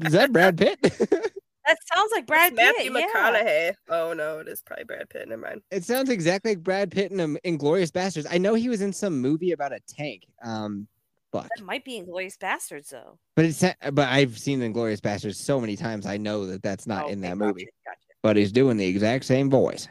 Is 0.00 0.12
that 0.12 0.32
Brad 0.32 0.56
Pitt? 0.56 0.78
that 0.82 1.78
sounds 1.92 2.12
like 2.12 2.26
Brad 2.26 2.52
It's 2.52 2.60
Pitt. 2.60 2.92
Matthew 2.92 2.98
yeah. 2.98 3.06
McConaughey. 3.14 3.74
Oh 3.88 4.12
no, 4.12 4.38
it 4.38 4.48
is 4.48 4.62
probably 4.62 4.84
Brad 4.84 5.10
Pitt. 5.10 5.28
Never 5.28 5.42
mind. 5.42 5.62
it 5.70 5.84
sounds 5.84 6.08
exactly 6.08 6.52
like 6.52 6.62
Brad 6.62 6.90
Pitt 6.92 7.10
in 7.10 7.20
um, 7.20 7.36
Inglourious 7.44 7.90
Basterds. 7.90 8.26
I 8.30 8.38
know 8.38 8.54
he 8.54 8.68
was 8.68 8.80
in 8.80 8.92
some 8.92 9.20
movie 9.20 9.50
about 9.52 9.72
a 9.72 9.80
tank. 9.88 10.22
Um, 10.44 10.86
fuck. 11.32 11.48
That 11.56 11.64
might 11.64 11.84
be 11.84 12.00
Inglourious 12.00 12.36
Basterds 12.38 12.90
though. 12.90 13.18
But 13.34 13.46
it's 13.46 13.60
but 13.92 14.08
I've 14.08 14.38
seen 14.38 14.60
the 14.60 14.68
Inglourious 14.68 15.00
Basterds 15.00 15.36
so 15.36 15.60
many 15.60 15.76
times. 15.76 16.06
I 16.06 16.16
know 16.16 16.46
that 16.46 16.62
that's 16.62 16.86
not 16.86 17.06
Oh, 17.06 17.08
in 17.08 17.20
that 17.22 17.38
gotcha, 17.38 17.46
movie. 17.48 17.68
Gotcha. 17.84 17.98
But 18.22 18.36
he's 18.36 18.52
doing 18.52 18.76
the 18.76 18.86
exact 18.86 19.24
same 19.24 19.50
voice. 19.50 19.88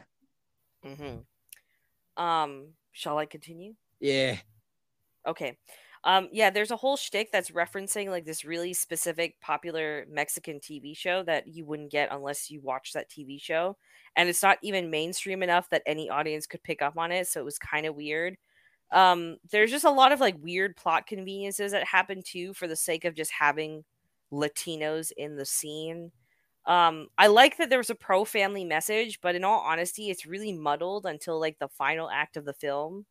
Mm-hmm. 0.86 2.22
Um, 2.22 2.68
shall 2.92 3.18
I 3.18 3.26
continue? 3.26 3.74
Yeah. 4.00 4.38
Okay. 5.26 5.58
Um, 6.04 6.28
yeah, 6.32 6.50
there's 6.50 6.72
a 6.72 6.76
whole 6.76 6.96
shtick 6.96 7.30
that's 7.30 7.50
referencing 7.50 8.08
like 8.08 8.24
this 8.24 8.44
really 8.44 8.72
specific 8.72 9.40
popular 9.40 10.04
Mexican 10.10 10.58
TV 10.58 10.96
show 10.96 11.22
that 11.22 11.46
you 11.46 11.64
wouldn't 11.64 11.92
get 11.92 12.08
unless 12.10 12.50
you 12.50 12.60
watch 12.60 12.92
that 12.92 13.08
TV 13.08 13.40
show. 13.40 13.76
And 14.16 14.28
it's 14.28 14.42
not 14.42 14.58
even 14.62 14.90
mainstream 14.90 15.42
enough 15.42 15.70
that 15.70 15.82
any 15.86 16.10
audience 16.10 16.46
could 16.46 16.62
pick 16.64 16.82
up 16.82 16.98
on 16.98 17.12
it. 17.12 17.28
So 17.28 17.40
it 17.40 17.44
was 17.44 17.58
kind 17.58 17.86
of 17.86 17.94
weird. 17.94 18.36
Um, 18.92 19.38
there's 19.50 19.70
just 19.70 19.84
a 19.84 19.90
lot 19.90 20.12
of 20.12 20.20
like 20.20 20.36
weird 20.42 20.76
plot 20.76 21.06
conveniences 21.06 21.72
that 21.72 21.84
happen 21.84 22.22
too 22.22 22.54
for 22.54 22.68
the 22.68 22.76
sake 22.76 23.04
of 23.04 23.14
just 23.14 23.32
having 23.32 23.84
Latinos 24.32 25.12
in 25.16 25.36
the 25.36 25.46
scene. 25.46 26.12
Um, 26.66 27.08
I 27.18 27.26
like 27.28 27.56
that 27.58 27.70
there 27.70 27.78
was 27.78 27.90
a 27.90 27.94
pro 27.96 28.24
family 28.24 28.64
message, 28.64 29.20
but 29.20 29.34
in 29.34 29.44
all 29.44 29.60
honesty, 29.60 30.10
it's 30.10 30.26
really 30.26 30.52
muddled 30.52 31.06
until 31.06 31.40
like 31.40 31.58
the 31.58 31.68
final 31.68 32.10
act 32.10 32.36
of 32.36 32.44
the 32.44 32.54
film. 32.54 33.06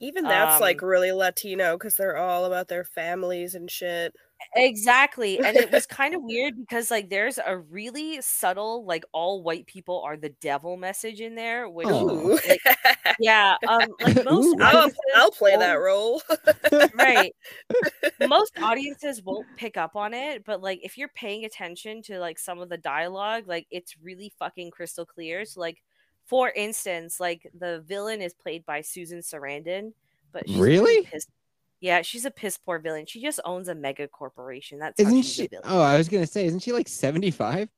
Even 0.00 0.26
that's 0.26 0.60
like 0.60 0.80
Um, 0.80 0.82
really 0.82 1.12
Latino 1.12 1.76
because 1.78 1.94
they're 1.96 2.16
all 2.16 2.44
about 2.44 2.68
their 2.68 2.84
families 2.84 3.54
and 3.54 3.70
shit. 3.70 4.14
Exactly. 4.56 5.38
And 5.40 5.56
it 5.56 5.70
was 5.72 5.86
kind 5.86 6.14
of 6.14 6.22
weird 6.22 6.56
because 6.56 6.90
like 6.90 7.10
there's 7.10 7.38
a 7.44 7.58
really 7.58 8.20
subtle 8.20 8.84
like 8.84 9.04
all 9.12 9.42
white 9.42 9.66
people 9.66 10.02
are 10.04 10.16
the 10.16 10.30
devil 10.40 10.76
message 10.76 11.20
in 11.20 11.34
there, 11.34 11.68
which 11.68 11.86
Oh. 11.90 12.38
Like, 12.48 12.60
yeah, 13.20 13.56
um 13.68 13.82
like 14.00 14.24
most 14.24 14.60
I'll, 14.60 14.90
I'll 15.16 15.30
play 15.30 15.56
that 15.56 15.74
role. 15.74 16.22
right. 16.94 17.34
most 18.28 18.52
audiences 18.62 19.22
won't 19.22 19.46
pick 19.56 19.76
up 19.76 19.96
on 19.96 20.14
it, 20.14 20.44
but 20.44 20.62
like 20.62 20.80
if 20.82 20.96
you're 20.98 21.08
paying 21.08 21.44
attention 21.44 22.02
to 22.02 22.18
like 22.18 22.38
some 22.38 22.58
of 22.60 22.68
the 22.68 22.78
dialogue, 22.78 23.44
like 23.46 23.66
it's 23.70 23.96
really 24.02 24.32
fucking 24.38 24.70
crystal 24.70 25.06
clear. 25.06 25.44
So 25.44 25.60
like 25.60 25.82
for 26.26 26.50
instance, 26.50 27.20
like 27.20 27.50
the 27.58 27.82
villain 27.86 28.22
is 28.22 28.32
played 28.34 28.64
by 28.64 28.80
Susan 28.80 29.18
Sarandon, 29.20 29.92
but 30.32 30.48
she's 30.48 30.58
a 30.58 30.62
Really? 30.62 31.02
piss- 31.04 31.26
yeah, 31.80 32.02
she's 32.02 32.24
a 32.24 32.30
piss 32.30 32.56
poor 32.58 32.78
villain. 32.78 33.06
She 33.06 33.20
just 33.20 33.40
owns 33.44 33.68
a 33.68 33.74
mega 33.74 34.08
corporation. 34.08 34.78
That's 34.78 35.00
how 35.00 35.08
Isn't 35.08 35.22
she? 35.22 35.46
a 35.46 35.48
villain. 35.48 35.64
Oh, 35.66 35.80
I 35.80 35.96
was 35.96 36.08
gonna 36.08 36.26
say, 36.26 36.46
isn't 36.46 36.60
she 36.60 36.72
like 36.72 36.88
seventy 36.88 37.30
five? 37.30 37.68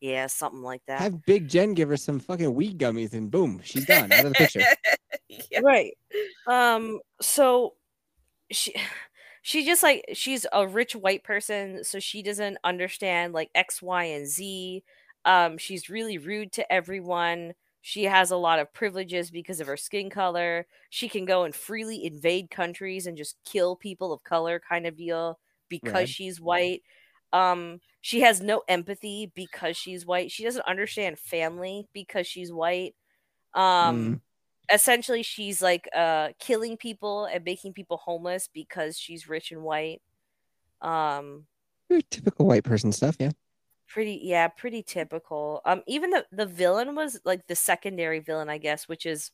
Yeah, 0.00 0.26
something 0.28 0.62
like 0.62 0.82
that. 0.86 1.00
Have 1.00 1.24
Big 1.24 1.48
Jen 1.48 1.74
give 1.74 1.88
her 1.88 1.96
some 1.96 2.20
fucking 2.20 2.54
weed 2.54 2.78
gummies, 2.78 3.14
and 3.14 3.30
boom, 3.30 3.60
she's 3.64 3.84
done 3.86 4.12
out 4.12 4.24
of 4.24 4.32
the 4.32 4.34
picture. 4.36 4.62
yeah. 5.50 5.60
Right. 5.62 5.96
Um 6.46 7.00
so 7.20 7.74
she 8.50 8.74
she 9.42 9.64
just 9.64 9.82
like 9.82 10.04
she's 10.12 10.46
a 10.52 10.66
rich 10.66 10.94
white 10.94 11.24
person 11.24 11.82
so 11.84 11.98
she 12.00 12.22
doesn't 12.22 12.58
understand 12.64 13.32
like 13.32 13.50
X, 13.54 13.82
Y, 13.82 14.04
and 14.04 14.26
Z. 14.26 14.84
Um 15.24 15.58
she's 15.58 15.90
really 15.90 16.18
rude 16.18 16.52
to 16.52 16.72
everyone. 16.72 17.54
She 17.88 18.04
has 18.04 18.30
a 18.30 18.36
lot 18.36 18.58
of 18.58 18.74
privileges 18.74 19.30
because 19.30 19.60
of 19.60 19.66
her 19.66 19.78
skin 19.78 20.10
color. 20.10 20.66
She 20.90 21.08
can 21.08 21.24
go 21.24 21.44
and 21.44 21.54
freely 21.54 22.04
invade 22.04 22.50
countries 22.50 23.06
and 23.06 23.16
just 23.16 23.38
kill 23.46 23.76
people 23.76 24.12
of 24.12 24.22
color 24.22 24.60
kind 24.60 24.86
of 24.86 24.94
deal 24.94 25.38
because 25.70 25.94
Rad. 25.94 26.08
she's 26.10 26.38
white. 26.38 26.82
Um 27.32 27.80
she 28.02 28.20
has 28.20 28.42
no 28.42 28.60
empathy 28.68 29.32
because 29.34 29.78
she's 29.78 30.04
white. 30.04 30.30
She 30.30 30.44
doesn't 30.44 30.66
understand 30.66 31.18
family 31.18 31.88
because 31.94 32.26
she's 32.26 32.52
white. 32.52 32.94
Um 33.54 34.20
essentially 34.70 35.22
she's 35.22 35.62
like 35.62 35.88
uh 35.96 36.28
killing 36.38 36.76
people 36.76 37.24
and 37.24 37.42
making 37.42 37.72
people 37.72 37.96
homeless 37.96 38.50
because 38.52 38.98
she's 38.98 39.30
rich 39.30 39.50
and 39.50 39.62
white 39.62 40.02
um 40.82 41.46
typical 42.10 42.44
white 42.44 42.64
person 42.64 42.92
stuff, 42.92 43.16
yeah. 43.18 43.30
Pretty 43.88 44.20
yeah 44.22 44.48
pretty 44.48 44.82
typical 44.82 45.62
um 45.64 45.82
even 45.86 46.10
the 46.10 46.24
the 46.30 46.44
villain 46.46 46.94
was 46.94 47.18
like 47.24 47.46
the 47.46 47.54
secondary 47.56 48.18
villain 48.20 48.48
i 48.50 48.58
guess 48.58 48.86
which 48.86 49.06
is 49.06 49.30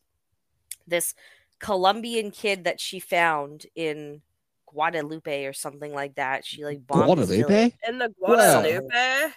this 0.87 1.15
colombian 1.59 2.31
kid 2.31 2.63
that 2.65 2.79
she 2.81 3.01
found 3.01 3.67
in 3.75 4.23
guadalupe 4.67 5.45
or 5.45 5.53
something 5.53 5.93
like 5.93 6.15
that 6.15 6.45
she 6.45 6.65
like 6.65 6.87
bombed 6.87 7.19
this. 7.21 7.29
Guadalupe? 7.29 7.73
And 7.87 8.01
the 8.01 8.13
Wow. 8.19 8.35
Guadalupe. 8.35 9.33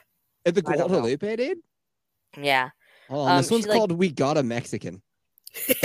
At 0.46 0.56
the 0.56 0.64
I. 0.68 0.76
Guadalupe, 0.76 1.36
dude? 1.36 1.58
yeah 2.40 2.70
oh 3.10 3.26
Um, 3.26 3.38
this 3.38 3.50
one's 3.52 3.64
she, 3.64 3.70
like- 3.70 3.78
called 3.80 3.92
We 3.94 4.12
Got 4.12 4.38
a 4.38 4.44
Mexican. 4.44 5.02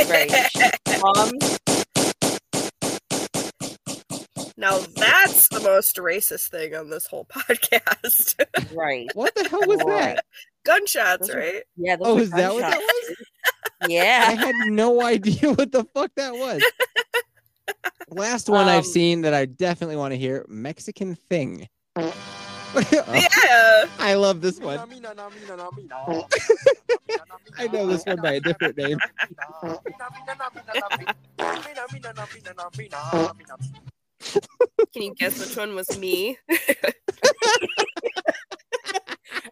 right 0.09 0.31
she 0.51 0.61
bombed 1.01 1.59
now 4.63 4.79
that's 4.97 5.49
the 5.49 5.61
most 5.61 5.97
racist 5.97 6.49
thing 6.49 6.75
on 6.75 6.89
this 6.89 7.07
whole 7.07 7.25
podcast. 7.27 8.35
right 8.75 9.11
What 9.15 9.35
the 9.35 9.47
hell 9.49 9.61
was 9.67 9.83
Right. 9.85 10.17
that? 10.17 10.25
Gunshots, 10.65 11.27
Those 11.27 11.31
are- 11.37 11.39
right? 11.39 11.63
yeah 11.77 11.97
those 11.97 12.07
Oh, 12.07 12.15
were 12.15 12.21
is 12.23 12.31
that 12.31 12.53
what 12.55 12.61
that 12.61 12.79
was? 12.79 13.17
yeah. 13.89 14.25
I 14.29 14.33
had 14.33 14.55
no 14.71 15.03
idea 15.03 15.53
what 15.53 15.73
the 15.73 15.85
fuck 15.93 16.11
that 16.17 16.33
was. 16.35 16.63
Last 18.09 18.49
one 18.49 18.69
I've 18.69 18.85
Um, 18.85 18.91
seen 18.91 19.21
that 19.23 19.35
I 19.35 19.47
definitely 19.47 19.97
want 19.97 20.13
to 20.13 20.19
hear 20.19 20.45
Mexican 20.49 21.15
Thing. 21.17 21.69
Yeah. 22.91 23.85
I 23.99 24.15
love 24.15 24.41
this 24.41 24.59
one. 24.59 24.79
I 27.59 27.67
know 27.67 27.87
this 27.87 28.03
one 28.07 28.21
by 28.23 28.33
a 28.35 28.41
different 28.41 28.77
name. 28.79 28.99
Can 34.93 35.03
you 35.03 35.15
guess 35.15 35.39
which 35.39 35.57
one 35.57 35.75
was 35.75 35.99
me? 35.99 36.39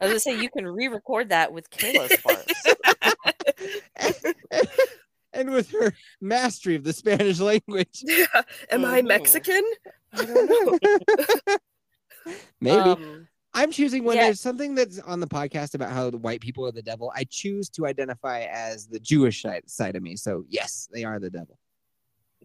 I 0.01 0.07
was 0.07 0.11
gonna 0.11 0.21
say 0.21 0.41
you 0.41 0.49
can 0.51 0.67
re-record 0.67 1.29
that 1.31 1.53
with 1.53 1.69
Kayla's 1.71 2.17
parts. 2.23 2.53
and 5.33 5.51
with 5.53 5.71
her 5.71 5.93
mastery 6.21 6.75
of 6.75 6.85
the 6.85 6.93
Spanish 6.93 7.41
language. 7.41 8.03
Yeah. 8.03 8.27
Am 8.71 8.85
I 8.85 9.03
Mhm. 9.03 9.09
Mexican? 9.09 9.63
I 10.13 10.25
don't 10.25 10.79
know. 11.47 11.57
Maybe. 12.61 12.79
Um, 12.79 13.29
I'm 13.53 13.73
choosing 13.73 14.05
when 14.05 14.17
yeah. 14.17 14.25
there's 14.25 14.41
something 14.41 14.75
that's 14.77 15.01
on 15.01 15.19
the 15.19 15.27
podcast 15.27 15.75
about 15.75 15.91
how 15.91 16.09
the 16.11 16.19
white 16.19 16.41
people 16.41 16.65
are 16.67 16.73
the 16.73 16.83
devil. 16.83 17.13
I 17.17 17.25
choose 17.25 17.69
to 17.71 17.87
identify 17.87 18.43
as 18.43 18.87
the 18.87 19.01
Jewish 19.01 19.43
side, 19.43 19.69
side 19.69 19.97
of 19.97 20.03
me. 20.03 20.15
So 20.17 20.45
yes, 20.49 20.89
they 20.93 21.03
are 21.05 21.19
the 21.19 21.31
devil. 21.31 21.59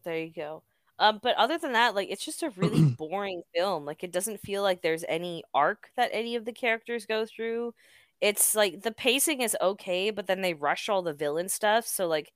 there 0.04 0.18
you 0.20 0.32
go. 0.36 0.64
Um, 0.98 1.20
but 1.22 1.36
other 1.36 1.58
than 1.58 1.74
that, 1.74 1.96
like 1.96 2.10
it's 2.10 2.26
just 2.26 2.44
a 2.44 2.52
really 2.56 2.82
boring 2.98 3.44
film. 3.54 3.86
Like 3.86 4.04
it 4.04 4.12
doesn't 4.12 4.40
feel 4.42 4.64
like 4.64 4.82
there's 4.82 5.06
any 5.08 5.44
arc 5.54 5.90
that 5.98 6.12
any 6.14 6.36
of 6.36 6.46
the 6.46 6.54
characters 6.54 7.06
go 7.06 7.26
through. 7.26 7.74
It's 8.22 8.56
like 8.56 8.82
the 8.82 8.92
pacing 8.92 9.42
is 9.42 9.58
okay, 9.62 10.10
but 10.10 10.28
then 10.28 10.42
they 10.42 10.54
rush 10.54 10.88
all 10.88 11.02
the 11.02 11.14
villain 11.14 11.50
stuff. 11.50 11.86
So 11.86 12.08
like 12.08 12.32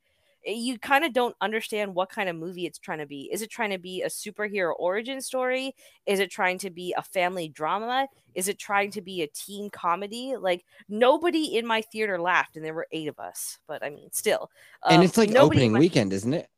you 0.45 0.79
kind 0.79 1.03
of 1.03 1.13
don't 1.13 1.35
understand 1.41 1.93
what 1.93 2.09
kind 2.09 2.29
of 2.29 2.35
movie 2.35 2.65
it's 2.65 2.79
trying 2.79 2.99
to 2.99 3.05
be. 3.05 3.29
Is 3.31 3.41
it 3.41 3.49
trying 3.49 3.71
to 3.71 3.77
be 3.77 4.01
a 4.01 4.07
superhero 4.07 4.73
origin 4.77 5.21
story? 5.21 5.75
Is 6.05 6.19
it 6.19 6.31
trying 6.31 6.57
to 6.59 6.69
be 6.69 6.93
a 6.97 7.01
family 7.01 7.49
drama? 7.49 8.07
Is 8.35 8.47
it 8.47 8.57
trying 8.57 8.91
to 8.91 9.01
be 9.01 9.21
a 9.21 9.27
teen 9.27 9.69
comedy? 9.69 10.35
Like 10.39 10.65
nobody 10.87 11.57
in 11.57 11.65
my 11.65 11.81
theater 11.81 12.19
laughed, 12.19 12.55
and 12.55 12.65
there 12.65 12.73
were 12.73 12.87
eight 12.91 13.07
of 13.07 13.19
us. 13.19 13.59
But 13.67 13.83
I 13.83 13.89
mean, 13.89 14.09
still, 14.11 14.49
and 14.87 14.99
um, 14.99 15.03
it's 15.03 15.17
like 15.17 15.35
opening 15.35 15.73
my- 15.73 15.79
weekend, 15.79 16.13
isn't 16.13 16.33
it? 16.33 16.49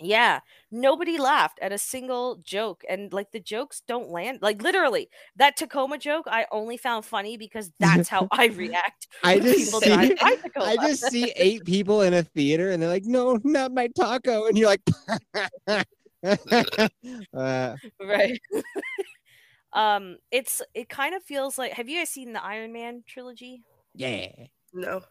Yeah, 0.00 0.40
nobody 0.70 1.18
laughed 1.18 1.58
at 1.60 1.72
a 1.72 1.78
single 1.78 2.36
joke, 2.44 2.82
and 2.88 3.12
like 3.12 3.32
the 3.32 3.40
jokes 3.40 3.82
don't 3.86 4.08
land. 4.10 4.38
Like 4.42 4.62
literally, 4.62 5.08
that 5.36 5.56
Tacoma 5.56 5.98
joke 5.98 6.26
I 6.28 6.46
only 6.50 6.76
found 6.76 7.04
funny 7.04 7.36
because 7.36 7.70
that's 7.78 8.08
how 8.08 8.26
I 8.32 8.46
react. 8.56 9.08
I 9.22 9.38
just 9.40 9.70
see, 9.72 9.88
drive 9.88 10.18
by 10.18 10.36
Tacoma. 10.36 10.66
I 10.66 10.76
just 10.76 11.04
see 11.10 11.32
eight 11.36 11.64
people 11.64 12.02
in 12.02 12.14
a 12.14 12.22
theater 12.22 12.70
and 12.70 12.82
they're 12.82 12.88
like, 12.88 13.04
no, 13.04 13.38
not 13.44 13.72
my 13.72 13.88
taco. 13.88 14.46
And 14.46 14.56
you're 14.58 14.68
like, 14.68 14.82
uh, 17.34 17.76
right. 18.00 18.40
um, 19.72 20.16
it's 20.30 20.62
it 20.74 20.88
kind 20.88 21.14
of 21.14 21.22
feels 21.22 21.58
like. 21.58 21.72
Have 21.72 21.88
you 21.88 21.98
guys 21.98 22.10
seen 22.10 22.32
the 22.32 22.44
Iron 22.44 22.72
Man 22.72 23.02
trilogy? 23.06 23.62
yeah. 23.94 24.28
No. 24.72 25.02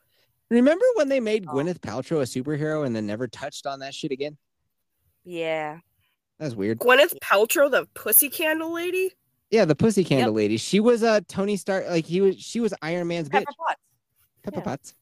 Remember 0.50 0.86
when 0.96 1.10
they 1.10 1.20
made 1.20 1.46
Oh. 1.48 1.54
Gwyneth 1.54 1.80
Paltrow 1.80 2.22
a 2.22 2.24
superhero 2.24 2.86
and 2.86 2.96
then 2.96 3.06
never 3.06 3.28
touched 3.28 3.68
on 3.68 3.80
that 3.82 3.94
shit 3.94 4.12
again? 4.12 4.38
Yeah, 5.30 5.78
That's 6.40 6.56
weird. 6.56 6.80
Gwyneth 6.80 7.14
Paltrow, 7.20 7.70
the 7.70 7.88
pussy 7.94 8.30
candle 8.30 8.74
lady? 8.74 9.12
Yeah, 9.52 9.66
the 9.66 9.76
pussy 9.76 10.04
candle 10.04 10.34
lady. 10.34 10.58
She 10.58 10.80
was 10.80 11.04
a 11.04 11.10
uh, 11.10 11.22
Tony 11.28 11.56
Stark. 11.56 11.88
Like 11.88 12.06
he 12.06 12.20
was. 12.20 12.38
She 12.38 12.60
was 12.60 12.74
Iron 12.82 13.08
Man's 13.08 13.30
bitch. 13.30 13.46
Pepper 13.46 13.54
Potts. 13.60 13.82
Pepper 14.42 14.58
yeah. 14.58 14.64
Potts. 14.64 14.96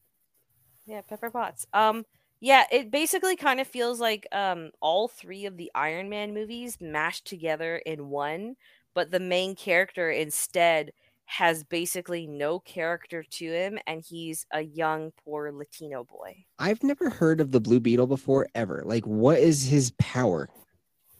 Yeah, 0.86 1.02
Pepper 1.08 1.30
Potts. 1.30 1.66
Um, 1.74 2.04
yeah, 2.42 2.66
it 2.74 2.92
basically 2.92 3.38
kind 3.38 3.62
of 3.62 3.68
feels 3.68 4.02
like 4.02 4.28
um 4.34 4.72
all 4.82 5.08
three 5.08 5.46
of 5.46 5.56
the 5.56 5.72
Iron 5.74 6.10
Man 6.10 6.34
movies 6.34 6.78
mashed 6.82 7.26
together 7.26 7.78
in 7.86 8.10
one, 8.10 8.58
but 8.94 9.12
the 9.12 9.22
main 9.22 9.56
character 9.56 10.12
instead 10.12 10.92
has 11.28 11.62
basically 11.66 12.26
no 12.26 12.58
character 12.60 13.22
to 13.22 13.46
him, 13.46 13.78
and 13.86 14.02
he's 14.02 14.46
a 14.54 14.62
young, 14.62 15.12
poor 15.26 15.52
Latino 15.52 16.06
boy. 16.06 16.46
I've 16.58 16.82
never 16.84 17.10
heard 17.10 17.42
of 17.42 17.52
the 17.52 17.60
Blue 17.60 17.82
Beetle 17.82 18.08
before 18.08 18.48
ever. 18.56 18.82
Like, 18.86 19.06
what 19.06 19.38
is 19.38 19.68
his 19.68 19.92
power? 20.00 20.50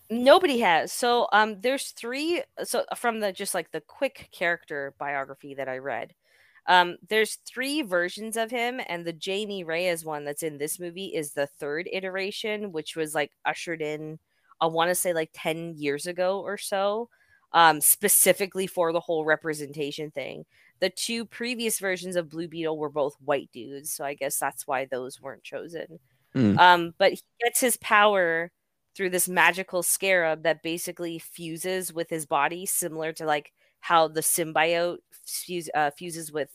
Nobody 0.10 0.60
has. 0.60 0.94
So 0.94 1.28
um 1.34 1.60
there's 1.60 1.92
three 1.92 2.42
so 2.64 2.86
from 2.96 3.20
the 3.20 3.34
just 3.34 3.54
like 3.54 3.72
the 3.72 3.82
quick 3.82 4.30
character 4.32 4.96
biography 4.98 5.54
that 5.56 5.68
I 5.68 5.80
read. 5.80 6.14
Um 6.68 6.96
there's 7.10 7.40
three 7.46 7.82
versions 7.82 8.38
of 8.38 8.50
him 8.50 8.80
and 8.88 9.04
the 9.04 9.12
Jamie 9.12 9.66
Reyes 9.66 10.06
one 10.06 10.24
that's 10.24 10.44
in 10.44 10.58
this 10.58 10.80
movie 10.80 11.08
is 11.08 11.34
the 11.34 11.48
third 11.48 11.90
iteration 11.92 12.72
which 12.72 12.96
was 12.96 13.14
like 13.14 13.32
ushered 13.46 13.82
in 13.82 14.20
I 14.62 14.68
want 14.68 14.90
to 14.90 14.96
say 14.96 15.12
like 15.14 15.32
10 15.34 15.74
years 15.76 16.08
ago 16.08 16.40
or 16.40 16.58
so 16.58 17.10
um 17.54 17.82
specifically 17.82 18.68
for 18.68 18.92
the 18.92 19.00
whole 19.00 19.26
representation 19.26 20.12
thing. 20.12 20.46
The 20.80 20.90
two 20.90 21.26
previous 21.26 21.80
versions 21.80 22.16
of 22.16 22.30
Blue 22.30 22.48
Beetle 22.48 22.78
were 22.78 22.90
both 22.90 23.16
white 23.24 23.50
dudes, 23.52 23.92
so 23.92 24.06
I 24.06 24.14
guess 24.14 24.38
that's 24.38 24.68
why 24.68 24.86
those 24.86 25.22
weren't 25.22 25.44
chosen. 25.44 26.00
Hmm. 26.34 26.58
Um 26.60 26.94
but 26.98 27.14
he 27.14 27.22
gets 27.44 27.60
his 27.60 27.78
power 27.78 28.52
through 28.96 29.12
this 29.12 29.30
magical 29.30 29.84
scarab 29.84 30.42
that 30.42 30.64
basically 30.64 31.20
fuses 31.20 31.94
with 31.94 32.10
his 32.10 32.26
body, 32.26 32.66
similar 32.66 33.14
to 33.14 33.26
like 33.26 33.52
how 33.80 34.08
the 34.08 34.22
symbiote 34.22 34.98
fuse, 35.24 35.70
uh, 35.76 35.92
fuses 35.92 36.32
with 36.32 36.50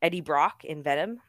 Eddie 0.00 0.20
Brock 0.20 0.64
in 0.64 0.84
Venom, 0.84 1.20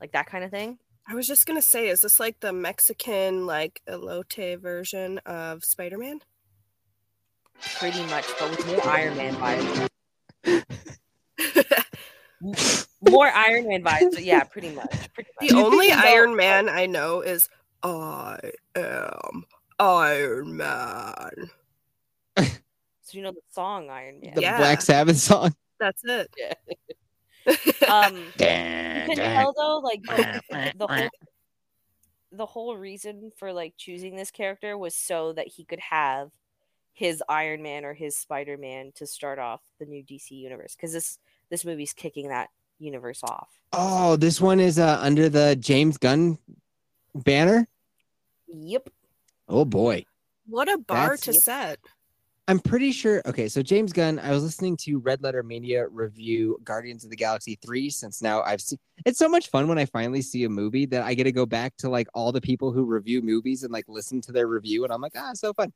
like 0.00 0.12
that 0.12 0.26
kind 0.26 0.44
of 0.44 0.52
thing. 0.52 0.78
I 1.06 1.14
was 1.16 1.26
just 1.26 1.46
gonna 1.46 1.62
say, 1.62 1.88
is 1.88 2.02
this 2.02 2.20
like 2.20 2.38
the 2.40 2.52
Mexican 2.52 3.44
like 3.44 3.82
elote 3.88 4.60
version 4.60 5.18
of 5.26 5.64
Spider 5.64 5.98
Man? 5.98 6.20
Pretty 7.78 8.04
much, 8.06 8.26
but 8.38 8.50
with 8.50 8.66
more 8.66 8.86
Iron 8.88 9.16
Man 9.16 9.34
vibes. 9.34 9.88
More 13.08 13.28
Iron 13.28 13.68
Man 13.68 13.82
vibes, 13.82 14.12
but 14.12 14.24
yeah, 14.24 14.42
pretty 14.44 14.70
much. 14.70 14.90
Pretty 15.14 15.30
much. 15.40 15.48
The 15.50 15.56
only 15.56 15.90
Iron 15.90 16.34
Man 16.36 16.68
I 16.68 16.86
know 16.86 17.20
is 17.20 17.48
I 17.82 18.38
am 18.74 19.44
Iron 19.78 20.56
Man. 20.56 21.50
So 22.36 23.18
you 23.18 23.22
know 23.22 23.32
the 23.32 23.40
song 23.50 23.90
Iron 23.90 24.20
Man. 24.20 24.34
The 24.34 24.42
Yeah. 24.42 24.58
Black 24.58 24.80
Sabbath 24.80 25.18
song. 25.18 25.54
That's 25.78 26.02
it. 26.04 26.28
Um, 27.88 28.16
you 28.16 28.32
can 28.38 29.16
tell 29.16 29.52
though, 29.52 29.80
like 29.80 30.02
the, 30.04 30.72
the 30.76 30.86
whole 30.86 31.08
the 32.30 32.46
whole 32.46 32.76
reason 32.76 33.32
for 33.36 33.52
like 33.52 33.74
choosing 33.76 34.14
this 34.16 34.30
character 34.30 34.78
was 34.78 34.94
so 34.94 35.32
that 35.32 35.48
he 35.48 35.64
could 35.64 35.80
have 35.80 36.30
his 36.92 37.22
Iron 37.28 37.62
Man 37.62 37.84
or 37.84 37.94
his 37.94 38.16
Spider 38.16 38.56
Man 38.56 38.92
to 38.96 39.06
start 39.06 39.38
off 39.38 39.60
the 39.78 39.86
new 39.86 40.02
DC 40.02 40.30
universe 40.30 40.74
because 40.76 40.92
this 40.92 41.18
this 41.50 41.64
movie's 41.64 41.92
kicking 41.92 42.28
that 42.28 42.50
universe 42.78 43.20
off. 43.22 43.48
Oh, 43.72 44.16
this 44.16 44.40
one 44.40 44.60
is 44.60 44.78
uh, 44.78 44.98
under 45.00 45.28
the 45.28 45.56
James 45.56 45.98
Gunn 45.98 46.38
banner. 47.14 47.68
Yep. 48.48 48.90
Oh 49.48 49.64
boy. 49.64 50.04
What 50.46 50.68
a 50.68 50.78
bar 50.78 51.16
That's- 51.16 51.20
to 51.22 51.32
set. 51.34 51.78
I'm 52.48 52.58
pretty 52.58 52.90
sure. 52.90 53.22
Okay, 53.24 53.48
so 53.48 53.62
James 53.62 53.92
Gunn, 53.92 54.18
I 54.18 54.32
was 54.32 54.42
listening 54.42 54.76
to 54.78 54.98
Red 54.98 55.22
Letter 55.22 55.44
Mania 55.44 55.86
review 55.86 56.58
Guardians 56.64 57.04
of 57.04 57.10
the 57.10 57.16
Galaxy 57.16 57.56
3 57.64 57.88
since 57.88 58.20
now 58.20 58.42
I've 58.42 58.60
seen 58.60 58.80
it's 59.06 59.18
so 59.18 59.28
much 59.28 59.48
fun 59.48 59.68
when 59.68 59.78
I 59.78 59.84
finally 59.86 60.22
see 60.22 60.42
a 60.42 60.48
movie 60.48 60.84
that 60.86 61.02
I 61.04 61.14
get 61.14 61.24
to 61.24 61.32
go 61.32 61.46
back 61.46 61.76
to 61.78 61.88
like 61.88 62.08
all 62.14 62.32
the 62.32 62.40
people 62.40 62.72
who 62.72 62.84
review 62.84 63.22
movies 63.22 63.62
and 63.62 63.72
like 63.72 63.84
listen 63.88 64.20
to 64.22 64.32
their 64.32 64.48
review 64.48 64.82
and 64.82 64.92
I'm 64.92 65.00
like, 65.00 65.12
ah, 65.16 65.30
so 65.34 65.52
fun. 65.52 65.72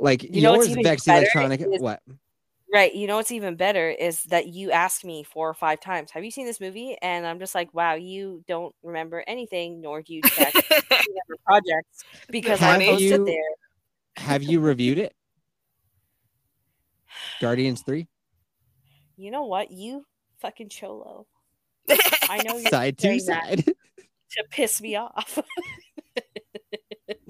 Like 0.00 0.22
You 0.22 0.40
know 0.42 0.52
what's 0.52 0.66
yours, 0.68 0.78
even 0.78 0.82
Vex 0.84 1.04
better 1.04 1.20
Electronic. 1.34 1.60
is- 1.60 1.80
What? 1.80 2.02
Right. 2.72 2.94
You 2.94 3.06
know 3.08 3.16
what's 3.16 3.32
even 3.32 3.56
better 3.56 3.90
is 3.90 4.22
that 4.24 4.46
you 4.46 4.70
asked 4.70 5.04
me 5.04 5.24
four 5.24 5.48
or 5.50 5.54
five 5.54 5.80
times, 5.80 6.12
"Have 6.12 6.22
you 6.24 6.30
seen 6.30 6.46
this 6.46 6.60
movie?" 6.60 6.96
And 7.02 7.26
I'm 7.26 7.40
just 7.40 7.52
like, 7.54 7.74
"Wow, 7.74 7.94
you 7.94 8.44
don't 8.46 8.72
remember 8.84 9.24
anything, 9.26 9.80
nor 9.80 10.02
do 10.02 10.14
you 10.14 10.22
check 10.22 10.54
projects 11.44 12.04
because 12.30 12.62
I 12.62 12.78
Have 12.78 12.82
posted 12.82 13.00
you- 13.10 13.24
there." 13.24 14.24
Have 14.24 14.42
you 14.44 14.60
reviewed 14.60 14.98
it? 14.98 15.14
Guardians 17.40 17.82
3? 17.82 18.06
You 19.16 19.30
know 19.30 19.44
what? 19.44 19.70
You 19.70 20.04
fucking 20.40 20.68
cholo. 20.68 21.26
I 22.28 22.40
know 22.44 22.56
you're 22.56 22.70
Side 22.70 22.98
to 22.98 23.02
saying 23.02 23.24
that 23.26 23.48
side. 23.48 23.64
to 24.32 24.44
piss 24.50 24.80
me 24.80 24.96
off. 24.96 25.38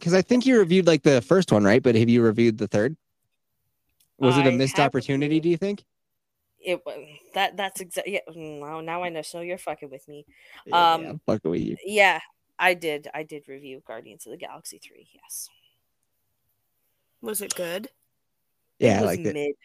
Because 0.01 0.15
I 0.15 0.23
think 0.23 0.47
you 0.47 0.59
reviewed 0.59 0.87
like 0.87 1.03
the 1.03 1.21
first 1.21 1.53
one, 1.53 1.63
right? 1.63 1.83
But 1.83 1.95
have 1.95 2.09
you 2.09 2.23
reviewed 2.23 2.57
the 2.57 2.67
third? 2.67 2.97
Was 4.19 4.37
it 4.39 4.47
a 4.47 4.51
I 4.51 4.57
missed 4.57 4.79
have 4.79 4.87
opportunity, 4.87 5.41
do 5.41 5.49
you 5.49 5.57
think? 5.57 5.85
it 6.63 6.79
wa- 6.85 6.93
that 7.33 7.57
that's 7.57 7.81
exactly 7.81 8.13
yeah, 8.15 8.21
now 8.37 8.83
now 8.83 9.03
I 9.03 9.09
know 9.09 9.23
so 9.23 9.41
you're 9.41 9.57
fucking 9.57 9.89
with 9.91 10.07
me. 10.09 10.27
Yeah, 10.67 10.93
Um, 10.95 11.07
I'm 11.07 11.21
fucking 11.27 11.51
with 11.51 11.61
you. 11.63 11.77
Yeah, 11.85 12.21
I 12.59 12.75
did. 12.75 13.09
I 13.15 13.23
did 13.23 13.49
review 13.49 13.83
Guardians 13.87 14.27
of 14.27 14.33
the 14.33 14.37
Galaxy 14.37 14.79
3. 14.79 15.09
Yes. 15.15 15.49
Was 17.23 17.41
it 17.41 17.55
good? 17.55 17.89
Yeah, 18.79 18.99
I 18.99 19.01
was 19.01 19.07
liked 19.07 19.27
it. 19.27 19.57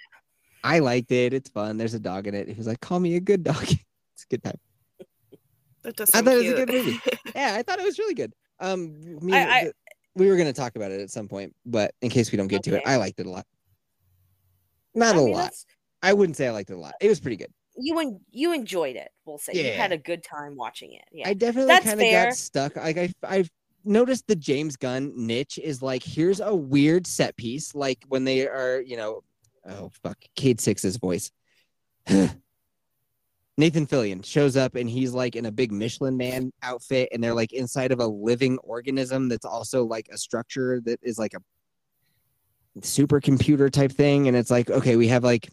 I 0.63 0.80
liked 0.80 1.12
it. 1.12 1.34
It's 1.34 1.50
fun. 1.50 1.78
There's 1.78 1.93
a 1.93 2.00
dog 2.00 2.28
in 2.28 2.34
it. 2.36 2.48
He 2.48 2.54
was 2.56 2.67
like, 2.67 2.80
"Call 2.82 3.00
me 3.00 3.15
a 3.15 3.19
good 3.21 3.43
dog." 3.43 3.62
it's 3.63 4.24
a 4.24 4.28
good 4.30 4.43
time. 4.43 4.60
That 5.84 5.95
does 5.95 6.10
I 6.10 6.17
sound 6.17 6.26
thought 6.28 6.34
it 6.36 6.38
was 6.38 6.48
a 6.48 6.65
good 6.65 6.69
movie. 6.74 7.00
Yeah, 7.36 7.56
I 7.56 7.63
thought 7.63 7.80
it 7.80 7.86
was 7.86 8.00
really 8.00 8.13
good. 8.15 8.34
Um, 8.60 9.24
me, 9.24 9.34
I- 9.34 9.60
I- 9.60 9.63
the- 9.65 9.74
we 10.15 10.28
were 10.30 10.38
gonna 10.38 10.54
talk 10.54 10.75
about 10.75 10.91
it 10.91 11.01
at 11.01 11.10
some 11.12 11.28
point, 11.28 11.54
but 11.65 11.93
in 12.01 12.10
case 12.10 12.32
we 12.32 12.38
don't 12.38 12.47
get 12.47 12.63
to 12.63 12.75
it, 12.75 12.84
I 12.86 12.95
liked 12.97 13.19
it 13.19 13.25
a 13.25 13.30
lot. 13.30 13.45
Not 14.93 15.15
I 15.15 15.19
a 15.19 15.21
mean, 15.23 15.34
lot. 15.34 15.38
that's- 15.39 15.65
I 16.01 16.13
wouldn't 16.13 16.38
say 16.38 16.47
I 16.47 16.51
liked 16.51 16.69
it 16.69 16.73
a 16.73 16.80
lot. 16.80 16.93
It 17.01 17.10
was 17.10 17.19
pretty 17.19 17.36
good. 17.38 17.51
You 17.78 17.99
en- 17.99 18.21
you 18.32 18.54
enjoyed 18.54 18.95
it. 18.95 19.10
We'll 19.25 19.38
say 19.38 19.54
you 19.54 19.62
Yeah. 19.63 19.71
had 19.71 19.78
had 19.78 19.91
a 19.91 19.97
good 19.97 20.23
time 20.23 20.56
watching 20.56 20.93
it. 20.93 21.04
Yeah. 21.12 21.28
I 21.28 21.34
definitely 21.34 21.73
kind 21.80 21.99
of 22.01 22.12
got 22.12 22.36
stuck. 22.36 22.75
Like 22.78 22.97
I, 22.97 23.12
I've 23.23 23.49
noticed 23.84 24.25
the 24.28 24.36
James 24.36 24.78
Gunn 24.78 25.12
niche 25.15 25.58
is 25.62 25.82
like 25.82 26.01
here's 26.04 26.39
a 26.39 26.56
weird 26.56 27.06
set 27.08 27.36
piece, 27.36 27.75
like 27.75 28.04
when 28.08 28.23
they 28.23 28.47
are, 28.47 28.80
you 28.82 28.95
know, 28.97 29.21
oh 29.67 29.91
fuck, 30.04 30.17
Cade 30.36 30.62
Six's 30.62 30.95
voice. 30.97 31.32
Nathan 33.58 33.88
Fillion 33.88 34.26
shows 34.26 34.58
up 34.58 34.76
and 34.76 34.89
he's 34.89 35.13
like 35.13 35.36
in 35.36 35.46
a 35.46 35.52
big 35.52 35.72
Michelin 35.72 36.18
man 36.18 36.52
outfit, 36.62 37.10
and 37.12 37.24
they're 37.24 37.34
like 37.34 37.54
inside 37.54 37.91
of 37.91 38.00
a 38.00 38.08
living 38.08 38.58
organism 38.60 39.30
that's 39.30 39.46
also 39.46 39.86
like 39.86 40.10
a 40.12 40.18
structure 40.18 40.82
that 40.82 41.00
is 41.02 41.18
like 41.18 41.34
a 41.34 42.80
supercomputer 42.82 43.72
type 43.72 43.91
thing. 43.91 44.28
And 44.28 44.36
it's 44.36 44.52
like, 44.52 44.70
okay, 44.70 44.98
we 44.98 45.08
have 45.08 45.24
like 45.24 45.50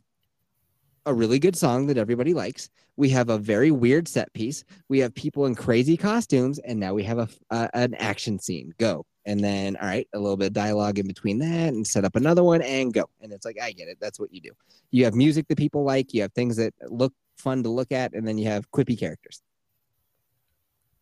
a 1.07 1.15
really 1.15 1.39
good 1.39 1.57
song 1.57 1.87
that 1.87 1.99
everybody 1.99 2.35
likes. 2.35 2.71
We 2.97 3.09
have 3.11 3.29
a 3.29 3.39
very 3.39 3.71
weird 3.71 4.09
set 4.09 4.33
piece. 4.33 4.65
We 4.89 4.99
have 4.99 5.15
people 5.15 5.47
in 5.47 5.55
crazy 5.55 5.97
costumes, 5.97 6.59
and 6.59 6.79
now 6.79 6.95
we 6.95 7.05
have 7.05 7.19
a 7.51 7.71
an 7.75 7.95
action 7.95 8.39
scene. 8.39 8.75
Go, 8.79 9.07
and 9.25 9.43
then 9.43 9.77
all 9.77 9.87
right, 9.87 10.07
a 10.13 10.19
little 10.19 10.37
bit 10.37 10.49
of 10.49 10.53
dialogue 10.53 10.99
in 10.99 11.07
between 11.07 11.39
that, 11.39 11.73
and 11.73 11.87
set 11.87 12.05
up 12.05 12.17
another 12.17 12.43
one, 12.43 12.63
and 12.63 12.93
go. 12.93 13.09
And 13.21 13.33
it's 13.33 13.47
like 13.47 13.59
I 13.61 13.73
get 13.73 13.89
it. 13.89 13.99
That's 14.01 14.21
what 14.21 14.33
you 14.33 14.41
do. 14.41 14.51
You 14.91 15.05
have 15.05 15.15
music 15.15 15.47
that 15.49 15.57
people 15.57 15.85
like. 15.85 16.13
You 16.13 16.23
have 16.23 16.33
things 16.33 16.57
that 16.57 16.75
look 16.89 17.15
fun 17.43 17.63
to 17.65 17.69
look 17.69 17.93
at, 17.93 18.15
and 18.15 18.27
then 18.27 18.39
you 18.39 18.47
have 18.47 18.71
quippy 18.71 18.99
characters. 18.99 19.43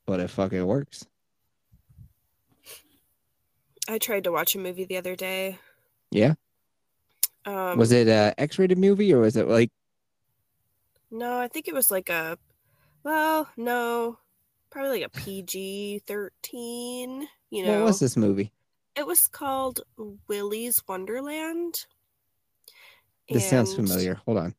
But 0.07 0.21
it 0.21 0.31
fucking 0.31 0.67
works. 0.67 1.07
I 3.89 3.99
tried 3.99 4.25
to 4.25 4.33
watch 4.33 4.55
a 4.55 4.59
movie 4.59 4.85
the 4.85 4.97
other 4.97 5.17
day. 5.17 5.59
Yeah. 6.11 6.35
Um, 7.45 7.79
was 7.79 7.93
it 7.93 8.09
a 8.09 8.35
X-rated 8.39 8.79
movie 8.79 9.13
or 9.15 9.21
was 9.21 9.37
it 9.37 9.49
like 9.49 9.71
No, 11.11 11.39
I 11.39 11.49
think 11.49 11.69
it 11.69 11.75
was 11.75 11.91
like 11.91 12.09
a. 12.09 12.39
Well, 13.03 13.49
no, 13.57 14.19
probably 14.71 15.01
like 15.01 15.11
a 15.15 15.19
PG 15.19 16.03
thirteen. 16.07 17.27
You 17.51 17.65
know, 17.65 17.79
what 17.79 17.85
was 17.87 18.01
this 18.01 18.17
movie? 18.17 18.53
it 18.97 19.07
was 19.07 19.27
called 19.29 19.81
Willy's 20.29 20.83
Wonderland. 20.87 21.87
This 23.29 23.49
sounds 23.49 23.75
familiar. 23.75 24.21
Hold 24.27 24.39
on. 24.39 24.55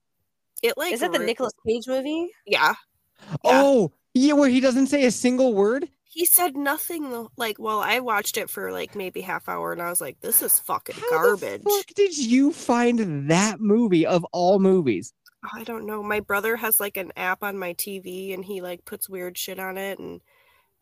It 0.61 0.77
like 0.77 0.93
Is 0.93 0.99
that 0.99 1.11
the 1.11 1.19
re- 1.19 1.25
Nicolas 1.25 1.53
Cage 1.67 1.87
movie? 1.87 2.29
Yeah, 2.45 2.75
Yeah. 3.19 3.35
Oh, 3.43 3.91
yeah, 4.13 4.33
where 4.33 4.49
he 4.49 4.59
doesn't 4.59 4.87
say 4.87 5.05
a 5.05 5.11
single 5.11 5.53
word. 5.53 5.87
he 6.03 6.25
said 6.25 6.57
nothing. 6.57 7.27
Like, 7.37 7.57
well, 7.59 7.79
I 7.79 7.99
watched 7.99 8.37
it 8.37 8.49
for 8.49 8.71
like 8.71 8.95
maybe 8.95 9.21
half 9.21 9.47
hour, 9.47 9.71
and 9.71 9.81
I 9.81 9.89
was 9.89 10.01
like, 10.01 10.19
"This 10.19 10.41
is 10.41 10.59
fucking 10.59 10.95
How 10.95 11.09
garbage." 11.09 11.63
the 11.63 11.69
fuck 11.69 11.95
did 11.95 12.17
you 12.17 12.51
find 12.51 13.29
that 13.29 13.61
movie 13.61 14.05
of 14.05 14.25
all 14.33 14.59
movies? 14.59 15.13
I 15.53 15.63
don't 15.63 15.85
know. 15.87 16.03
My 16.03 16.19
brother 16.19 16.55
has 16.57 16.79
like 16.79 16.97
an 16.97 17.11
app 17.15 17.43
on 17.43 17.57
my 17.57 17.73
TV, 17.73 18.33
and 18.33 18.43
he 18.45 18.61
like 18.61 18.85
puts 18.85 19.09
weird 19.09 19.37
shit 19.37 19.59
on 19.59 19.77
it, 19.77 19.99
and 19.99 20.21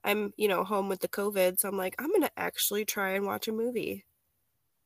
I'm 0.04 0.34
you 0.38 0.48
know 0.48 0.64
home 0.64 0.90
with 0.90 1.02
the 1.02 1.08
COVID, 1.08 1.60
so 1.60 1.70
I'm 1.70 1.78
like, 1.78 1.96
I'm 2.00 2.12
gonna 2.12 2.32
actually 2.36 2.86
try 2.86 3.12
and 3.12 3.26
watch 3.26 3.48
a 3.48 3.52
movie. 3.52 4.06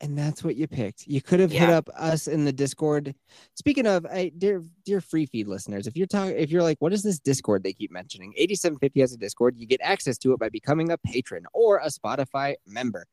And 0.03 0.17
that's 0.17 0.43
what 0.43 0.57
you 0.57 0.67
picked. 0.67 1.07
You 1.07 1.21
could 1.21 1.39
have 1.39 1.49
hit 1.49 1.69
up 1.69 1.89
us 1.95 2.27
in 2.27 2.43
the 2.43 2.51
Discord. 2.51 3.15
Speaking 3.55 3.87
of, 3.87 4.05
I, 4.05 4.33
dear 4.37 4.61
dear 4.83 4.99
free 4.99 5.25
feed 5.25 5.47
listeners, 5.47 5.87
if 5.87 5.95
you're 5.95 6.07
talking, 6.07 6.35
if 6.37 6.51
you're 6.51 6.61
like, 6.61 6.81
what 6.81 6.91
is 6.91 7.03
this 7.03 7.19
Discord 7.19 7.63
they 7.63 7.71
keep 7.71 7.89
mentioning? 7.89 8.33
8750 8.35 8.99
has 8.99 9.13
a 9.13 9.17
Discord. 9.17 9.55
You 9.57 9.65
get 9.65 9.79
access 9.81 10.17
to 10.17 10.33
it 10.33 10.39
by 10.39 10.49
becoming 10.49 10.91
a 10.91 10.97
patron 10.97 11.45
or 11.53 11.77
a 11.77 11.87
Spotify 11.87 12.55
member. 12.67 13.05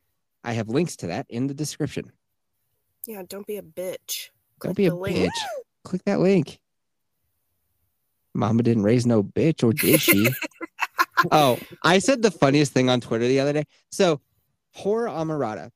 I 0.42 0.54
have 0.54 0.68
links 0.68 0.96
to 0.96 1.06
that 1.06 1.26
in 1.28 1.46
the 1.46 1.54
description. 1.54 2.10
Yeah, 3.06 3.22
don't 3.28 3.46
be 3.46 3.58
a 3.58 3.62
bitch. 3.62 4.30
Don't 4.60 4.74
Click 4.74 4.76
be 4.76 4.86
a 4.86 4.94
link. 4.94 5.16
bitch. 5.16 5.40
Click 5.84 6.02
that 6.06 6.18
link. 6.18 6.58
Mama 8.34 8.64
didn't 8.64 8.82
raise 8.82 9.06
no 9.06 9.22
bitch, 9.22 9.62
or 9.62 9.72
did 9.72 10.00
she? 10.00 10.28
oh, 11.30 11.56
I 11.84 12.00
said 12.00 12.22
the 12.22 12.32
funniest 12.32 12.72
thing 12.72 12.90
on 12.90 13.00
Twitter 13.00 13.28
the 13.28 13.38
other 13.38 13.52
day. 13.52 13.64
So, 13.92 14.20
Horror 14.72 15.08
Amarada 15.08 15.70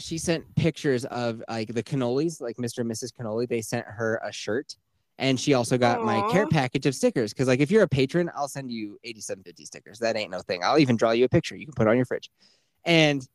she 0.00 0.18
sent 0.18 0.54
pictures 0.54 1.04
of 1.06 1.42
like 1.48 1.74
the 1.74 1.82
cannolis, 1.82 2.40
like 2.40 2.56
Mr. 2.56 2.78
and 2.78 2.90
Mrs. 2.90 3.12
Cannoli. 3.12 3.48
They 3.48 3.60
sent 3.60 3.86
her 3.86 4.20
a 4.24 4.32
shirt, 4.32 4.76
and 5.18 5.38
she 5.38 5.54
also 5.54 5.76
got 5.76 6.04
my 6.04 6.26
care 6.30 6.46
package 6.46 6.86
of 6.86 6.94
stickers. 6.94 7.32
Because 7.32 7.48
like 7.48 7.60
if 7.60 7.70
you're 7.70 7.82
a 7.82 7.88
patron, 7.88 8.30
I'll 8.34 8.48
send 8.48 8.70
you 8.70 8.98
8750 9.04 9.64
stickers. 9.64 9.98
That 9.98 10.16
ain't 10.16 10.30
no 10.30 10.40
thing. 10.40 10.62
I'll 10.62 10.78
even 10.78 10.96
draw 10.96 11.10
you 11.10 11.24
a 11.24 11.28
picture 11.28 11.56
you 11.56 11.66
can 11.66 11.74
put 11.74 11.88
on 11.88 11.96
your 11.96 12.06
fridge. 12.06 12.30
And 12.84 13.26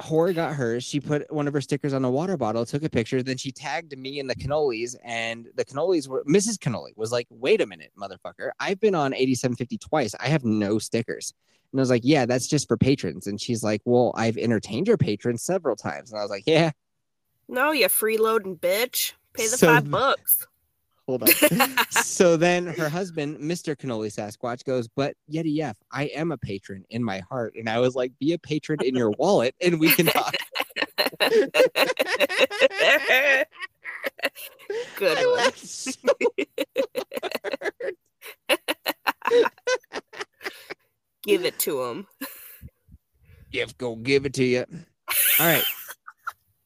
Hor 0.00 0.32
got 0.32 0.54
hers. 0.54 0.82
She 0.84 0.98
put 1.00 1.30
one 1.32 1.46
of 1.46 1.52
her 1.54 1.60
stickers 1.60 1.92
on 1.92 2.04
a 2.04 2.10
water 2.10 2.36
bottle, 2.36 2.64
took 2.66 2.82
a 2.82 2.88
picture, 2.90 3.22
then 3.22 3.36
she 3.36 3.52
tagged 3.52 3.96
me 3.98 4.18
and 4.20 4.28
the 4.28 4.34
cannolis, 4.34 4.96
and 5.04 5.48
the 5.54 5.64
cannolis 5.64 6.08
were 6.08 6.24
Mrs. 6.24 6.58
Cannoli 6.58 6.96
was 6.96 7.12
like, 7.12 7.26
"Wait 7.30 7.60
a 7.60 7.66
minute, 7.66 7.92
motherfucker! 7.98 8.50
I've 8.58 8.80
been 8.80 8.94
on 8.94 9.12
8750 9.14 9.78
twice. 9.78 10.14
I 10.18 10.28
have 10.28 10.44
no 10.44 10.78
stickers." 10.78 11.32
And 11.72 11.80
I 11.80 11.82
was 11.82 11.90
like, 11.90 12.02
"Yeah, 12.04 12.26
that's 12.26 12.48
just 12.48 12.66
for 12.66 12.76
patrons." 12.76 13.26
And 13.26 13.40
she's 13.40 13.62
like, 13.62 13.82
"Well, 13.84 14.12
I've 14.16 14.36
entertained 14.36 14.88
your 14.88 14.96
patrons 14.96 15.42
several 15.42 15.76
times." 15.76 16.10
And 16.10 16.18
I 16.18 16.22
was 16.22 16.30
like, 16.30 16.44
"Yeah, 16.46 16.70
No, 17.48 17.72
you 17.72 17.86
freeloading 17.88 18.58
bitch. 18.60 19.12
Pay 19.34 19.48
the 19.48 19.56
So- 19.56 19.66
five 19.66 19.90
bucks. 19.90 20.46
Hold 21.06 21.22
on." 21.22 21.28
so 21.90 22.36
then 22.36 22.66
her 22.66 22.88
husband, 22.88 23.38
Mr. 23.38 23.76
Cannoli 23.76 24.08
Sasquatch, 24.08 24.64
goes, 24.64 24.88
But 24.88 25.14
Yeti 25.32 25.60
F, 25.60 25.76
I 25.92 26.04
am 26.04 26.32
a 26.32 26.38
patron 26.38 26.84
in 26.90 27.02
my 27.02 27.20
heart. 27.20 27.54
And 27.56 27.68
I 27.68 27.78
was 27.78 27.94
like, 27.94 28.12
Be 28.18 28.32
a 28.32 28.38
patron 28.38 28.78
in 28.82 28.94
your 28.94 29.10
wallet 29.12 29.54
and 29.60 29.78
we 29.80 29.90
can 29.92 30.06
talk. 30.06 30.34
Good 34.96 35.18
I 35.18 35.50
so 35.54 35.92
Give 41.22 41.44
it 41.44 41.58
to 41.60 41.82
him. 41.82 42.06
If 43.52 43.76
go 43.76 43.96
give 43.96 44.26
it 44.26 44.34
to 44.34 44.44
you. 44.44 44.64
All 45.38 45.46
right. 45.46 45.64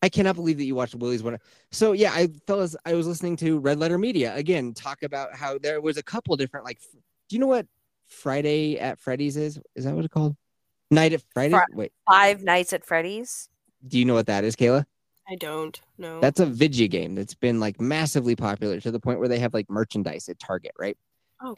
I 0.03 0.09
cannot 0.11 0.37
believe 0.37 0.59
that 0.59 0.64
you 0.64 0.75
watched 0.75 0.99
Willie's 0.99 1.23
one. 1.23 1.38
So 1.75 1.93
yeah, 1.93 2.13
I 2.13 2.29
fellas, 2.47 2.77
I 2.87 2.95
was 2.95 3.07
listening 3.07 3.37
to 3.39 3.59
Red 3.59 3.79
Letter 3.79 3.99
Media 3.99 4.35
again 4.35 4.73
talk 4.75 5.03
about 5.03 5.35
how 5.35 5.59
there 5.59 5.81
was 5.81 5.97
a 5.97 6.03
couple 6.03 6.37
different 6.37 6.65
like. 6.65 6.79
f- 6.81 7.01
Do 7.29 7.37
you 7.37 7.41
know 7.41 7.47
what 7.49 7.67
Friday 8.07 8.79
at 8.79 9.01
Freddy's 9.01 9.37
is? 9.37 9.59
Is 9.75 9.85
that 9.85 9.95
what 9.95 10.05
it's 10.05 10.15
called? 10.15 10.37
Night 10.91 11.13
at 11.13 11.23
Friday. 11.33 11.55
Fri- 11.55 11.75
Wait, 11.75 11.93
Five 12.09 12.43
Nights 12.45 12.73
at 12.73 12.85
Freddy's. 12.87 13.49
do 13.89 13.99
you 13.99 14.05
know 14.05 14.15
what 14.15 14.27
that 14.27 14.45
is, 14.45 14.55
Kayla? 14.55 14.85
I 15.29 15.35
don't 15.37 15.81
know. 15.99 16.21
That's 16.21 16.39
a 16.41 16.47
video 16.47 16.87
game 16.87 17.15
that's 17.15 17.35
been 17.35 17.59
like 17.59 17.81
massively 17.81 18.37
popular 18.37 18.79
to 18.81 18.91
the 18.91 19.01
point 19.01 19.19
where 19.19 19.29
they 19.29 19.39
have 19.41 19.53
like 19.55 19.69
merchandise 19.71 20.29
at 20.29 20.39
Target, 20.39 20.73
right? 20.79 20.97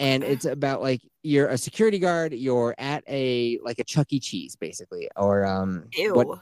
And 0.01 0.25
it's 0.25 0.45
about 0.47 0.81
like 0.83 1.01
you're 1.23 1.49
a 1.49 1.59
security 1.59 1.99
guard, 1.99 2.33
you're 2.33 2.75
at 2.79 3.05
a 3.07 3.59
like 3.63 3.79
a 3.79 3.85
Chuck 3.85 4.07
E. 4.13 4.19
Cheese, 4.19 4.57
basically, 4.57 5.09
or 5.17 5.45
um, 5.45 5.85
ew. 5.95 6.15
what- 6.15 6.41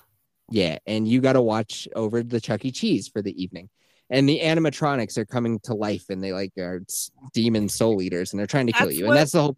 yeah, 0.50 0.78
and 0.86 1.06
you 1.08 1.20
got 1.20 1.34
to 1.34 1.42
watch 1.42 1.88
over 1.96 2.22
the 2.22 2.40
Chuck 2.40 2.64
E. 2.64 2.70
Cheese 2.70 3.08
for 3.08 3.22
the 3.22 3.40
evening. 3.42 3.68
And 4.10 4.28
the 4.28 4.40
animatronics 4.40 5.16
are 5.16 5.24
coming 5.24 5.58
to 5.64 5.74
life, 5.74 6.04
and 6.10 6.22
they 6.22 6.32
like 6.32 6.52
are 6.58 6.80
demon 7.32 7.68
soul 7.68 8.02
eaters, 8.02 8.32
and 8.32 8.38
they're 8.40 8.46
trying 8.46 8.66
to 8.66 8.72
kill 8.72 8.90
you. 8.90 9.04
what- 9.06 9.12
And 9.12 9.18
that's 9.20 9.32
the 9.32 9.42
whole 9.42 9.56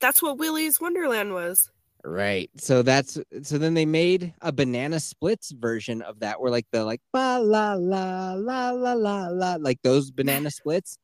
That's 0.00 0.22
what 0.22 0.38
Willy's 0.38 0.80
Wonderland 0.80 1.32
was. 1.32 1.70
right. 2.04 2.50
So 2.58 2.82
that's 2.82 3.18
so 3.42 3.58
then 3.58 3.74
they 3.74 3.86
made 3.86 4.32
a 4.42 4.52
banana 4.52 5.00
splits 5.00 5.50
version 5.52 6.02
of 6.02 6.20
that, 6.20 6.40
where 6.40 6.50
like 6.50 6.66
the 6.70 6.84
like 6.84 7.00
ba 7.12 7.40
la 7.42 7.74
la 7.74 8.34
la 8.34 8.70
la 8.70 8.92
la 8.92 9.26
la 9.28 9.56
like 9.58 9.80
those 9.82 10.10
banana 10.10 10.50
splits. 10.50 10.98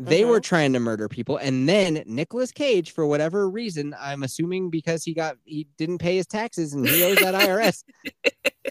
They 0.00 0.24
were 0.24 0.34
Uh-huh. 0.34 0.40
trying 0.40 0.72
to 0.74 0.80
murder 0.80 1.08
people, 1.08 1.38
and 1.38 1.68
then 1.68 2.04
Nicolas 2.06 2.52
Cage, 2.52 2.92
for 2.92 3.04
whatever 3.04 3.50
reason, 3.50 3.94
I'm 3.98 4.22
assuming 4.22 4.70
because 4.70 5.02
he 5.02 5.12
got 5.12 5.36
he 5.44 5.66
didn't 5.76 5.98
pay 5.98 6.16
his 6.16 6.26
taxes 6.28 6.72
and 6.72 6.86
he 6.86 7.02
owes 7.02 7.18
that 7.18 7.34
IRS, 7.48 7.82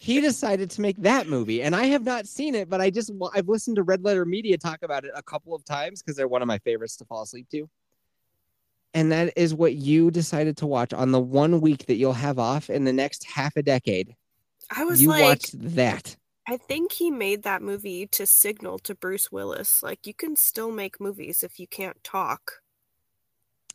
he 0.01 0.21
decided 0.21 0.69
to 0.71 0.81
make 0.81 0.97
that 0.97 1.27
movie. 1.27 1.62
And 1.62 1.75
I 1.75 1.86
have 1.86 2.03
not 2.03 2.27
seen 2.27 2.55
it, 2.55 2.69
but 2.69 2.81
I 2.81 2.89
just 2.89 3.12
I've 3.33 3.47
listened 3.47 3.75
to 3.77 3.83
Red 3.83 4.03
Letter 4.03 4.25
Media 4.25 4.57
talk 4.57 4.83
about 4.83 5.05
it 5.05 5.12
a 5.15 5.23
couple 5.23 5.53
of 5.53 5.63
times 5.65 6.01
because 6.01 6.15
they're 6.15 6.27
one 6.27 6.41
of 6.41 6.47
my 6.47 6.60
favorites 6.60 6.97
to 6.97 7.05
fall 7.05 7.23
asleep 7.23 7.47
to. 7.51 7.69
And 8.93 9.12
that 9.12 9.33
is 9.36 9.53
what 9.53 9.75
you 9.75 10.10
decided 10.10 10.57
to 10.57 10.67
watch 10.67 10.93
on 10.93 11.12
the 11.12 11.19
one 11.19 11.62
week 11.62 11.86
that 11.86 11.95
you'll 11.95 12.13
have 12.13 12.39
off 12.39 12.69
in 12.69 12.83
the 12.83 12.93
next 12.93 13.25
half 13.25 13.55
a 13.55 13.62
decade. 13.62 14.15
I 14.75 14.86
was 14.86 15.01
You 15.01 15.10
like, 15.10 15.23
watched 15.23 15.75
that. 15.75 16.15
I 16.47 16.57
think 16.57 16.93
he 16.93 17.12
made 17.12 17.43
that 17.43 17.62
movie 17.62 18.07
to 18.07 18.25
signal 18.25 18.79
to 18.79 18.95
Bruce 18.95 19.31
Willis, 19.31 19.83
like 19.83 20.07
you 20.07 20.13
can 20.13 20.36
still 20.36 20.71
make 20.71 21.01
movies 21.01 21.43
if 21.43 21.60
you 21.60 21.67
can't 21.67 22.01
talk. 22.03 22.62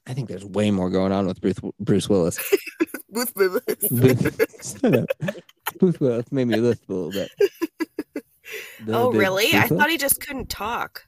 I 0.06 0.14
think 0.14 0.28
there's 0.28 0.44
way 0.44 0.70
more 0.70 0.90
going 0.90 1.12
on 1.12 1.26
with 1.26 1.40
Bruce, 1.40 1.60
Bruce 1.78 2.08
Willis. 2.08 2.38
Bruce 3.10 3.32
Willis. 3.36 4.74
Bruce 5.78 6.00
Willis 6.00 6.32
made 6.32 6.46
me 6.48 6.56
lisp 6.56 6.88
a 6.88 6.92
little 6.92 7.12
bit. 7.12 7.30
The- 8.84 8.92
oh, 8.96 9.12
the 9.12 9.18
really? 9.18 9.52
I 9.52 9.66
Willis? 9.66 9.68
thought 9.70 9.90
he 9.90 9.98
just 9.98 10.20
couldn't 10.20 10.48
talk. 10.48 11.04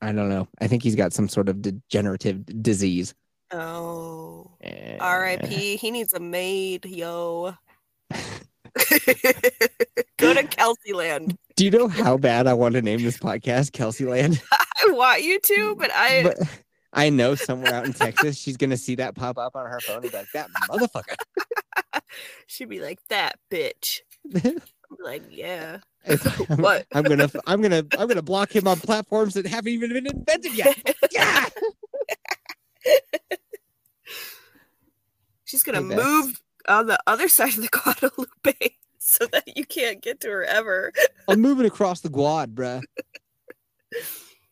I 0.00 0.12
don't 0.12 0.28
know. 0.28 0.48
I 0.60 0.66
think 0.66 0.82
he's 0.82 0.96
got 0.96 1.12
some 1.12 1.28
sort 1.28 1.48
of 1.48 1.62
degenerative 1.62 2.44
disease. 2.62 3.14
Oh. 3.52 4.50
Eh. 4.62 4.96
R.I.P. 5.00 5.76
He 5.76 5.90
needs 5.90 6.12
a 6.12 6.20
maid, 6.20 6.84
yo. 6.86 7.54
Go 10.18 10.34
to 10.34 10.42
Kelsey 10.44 10.92
Land. 10.92 11.36
Do 11.56 11.64
you 11.64 11.70
know 11.70 11.88
how 11.88 12.16
bad 12.16 12.46
I 12.46 12.54
want 12.54 12.74
to 12.74 12.82
name 12.82 13.02
this 13.02 13.18
podcast 13.18 13.72
Kelsey 13.72 14.04
Land? 14.06 14.42
I 14.52 14.90
want 14.90 15.22
you 15.22 15.38
to, 15.38 15.76
but 15.76 15.90
I 15.94 16.22
but 16.24 16.38
I 16.92 17.10
know 17.10 17.34
somewhere 17.34 17.72
out 17.74 17.86
in 17.86 17.92
Texas, 17.92 18.36
she's 18.38 18.56
gonna 18.56 18.76
see 18.76 18.96
that 18.96 19.14
pop 19.14 19.38
up 19.38 19.56
on 19.56 19.66
her 19.66 19.80
phone 19.80 20.02
and 20.02 20.10
be 20.10 20.16
like, 20.16 20.30
"That 20.32 20.50
motherfucker." 20.68 21.14
She'd 22.46 22.68
be 22.68 22.80
like 22.80 22.98
that 23.08 23.38
bitch. 23.50 24.00
Like, 25.02 25.22
yeah. 25.30 25.78
I'm, 26.06 26.18
What? 26.58 26.86
I'm 26.94 27.04
gonna, 27.04 27.30
I'm 27.46 27.62
gonna, 27.62 27.84
I'm 27.98 28.08
gonna 28.08 28.20
block 28.22 28.54
him 28.54 28.68
on 28.68 28.78
platforms 28.78 29.34
that 29.34 29.46
haven't 29.46 29.72
even 29.72 29.90
been 29.92 30.06
invented 30.06 30.54
yet. 30.54 30.76
Yeah. 31.12 31.46
She's 35.44 35.62
gonna 35.62 35.80
Hey, 35.82 35.96
move 35.96 36.40
on 36.68 36.86
the 36.86 36.98
other 37.06 37.28
side 37.28 37.50
of 37.56 37.62
the 37.62 37.68
Guadalupe 37.68 38.74
so 38.98 39.26
that 39.26 39.56
you 39.56 39.64
can't 39.64 40.00
get 40.02 40.20
to 40.20 40.28
her 40.28 40.44
ever. 40.44 40.92
I'm 41.28 41.40
moving 41.40 41.66
across 41.66 42.00
the 42.00 42.10
quad, 42.10 42.54
bruh. 42.54 42.82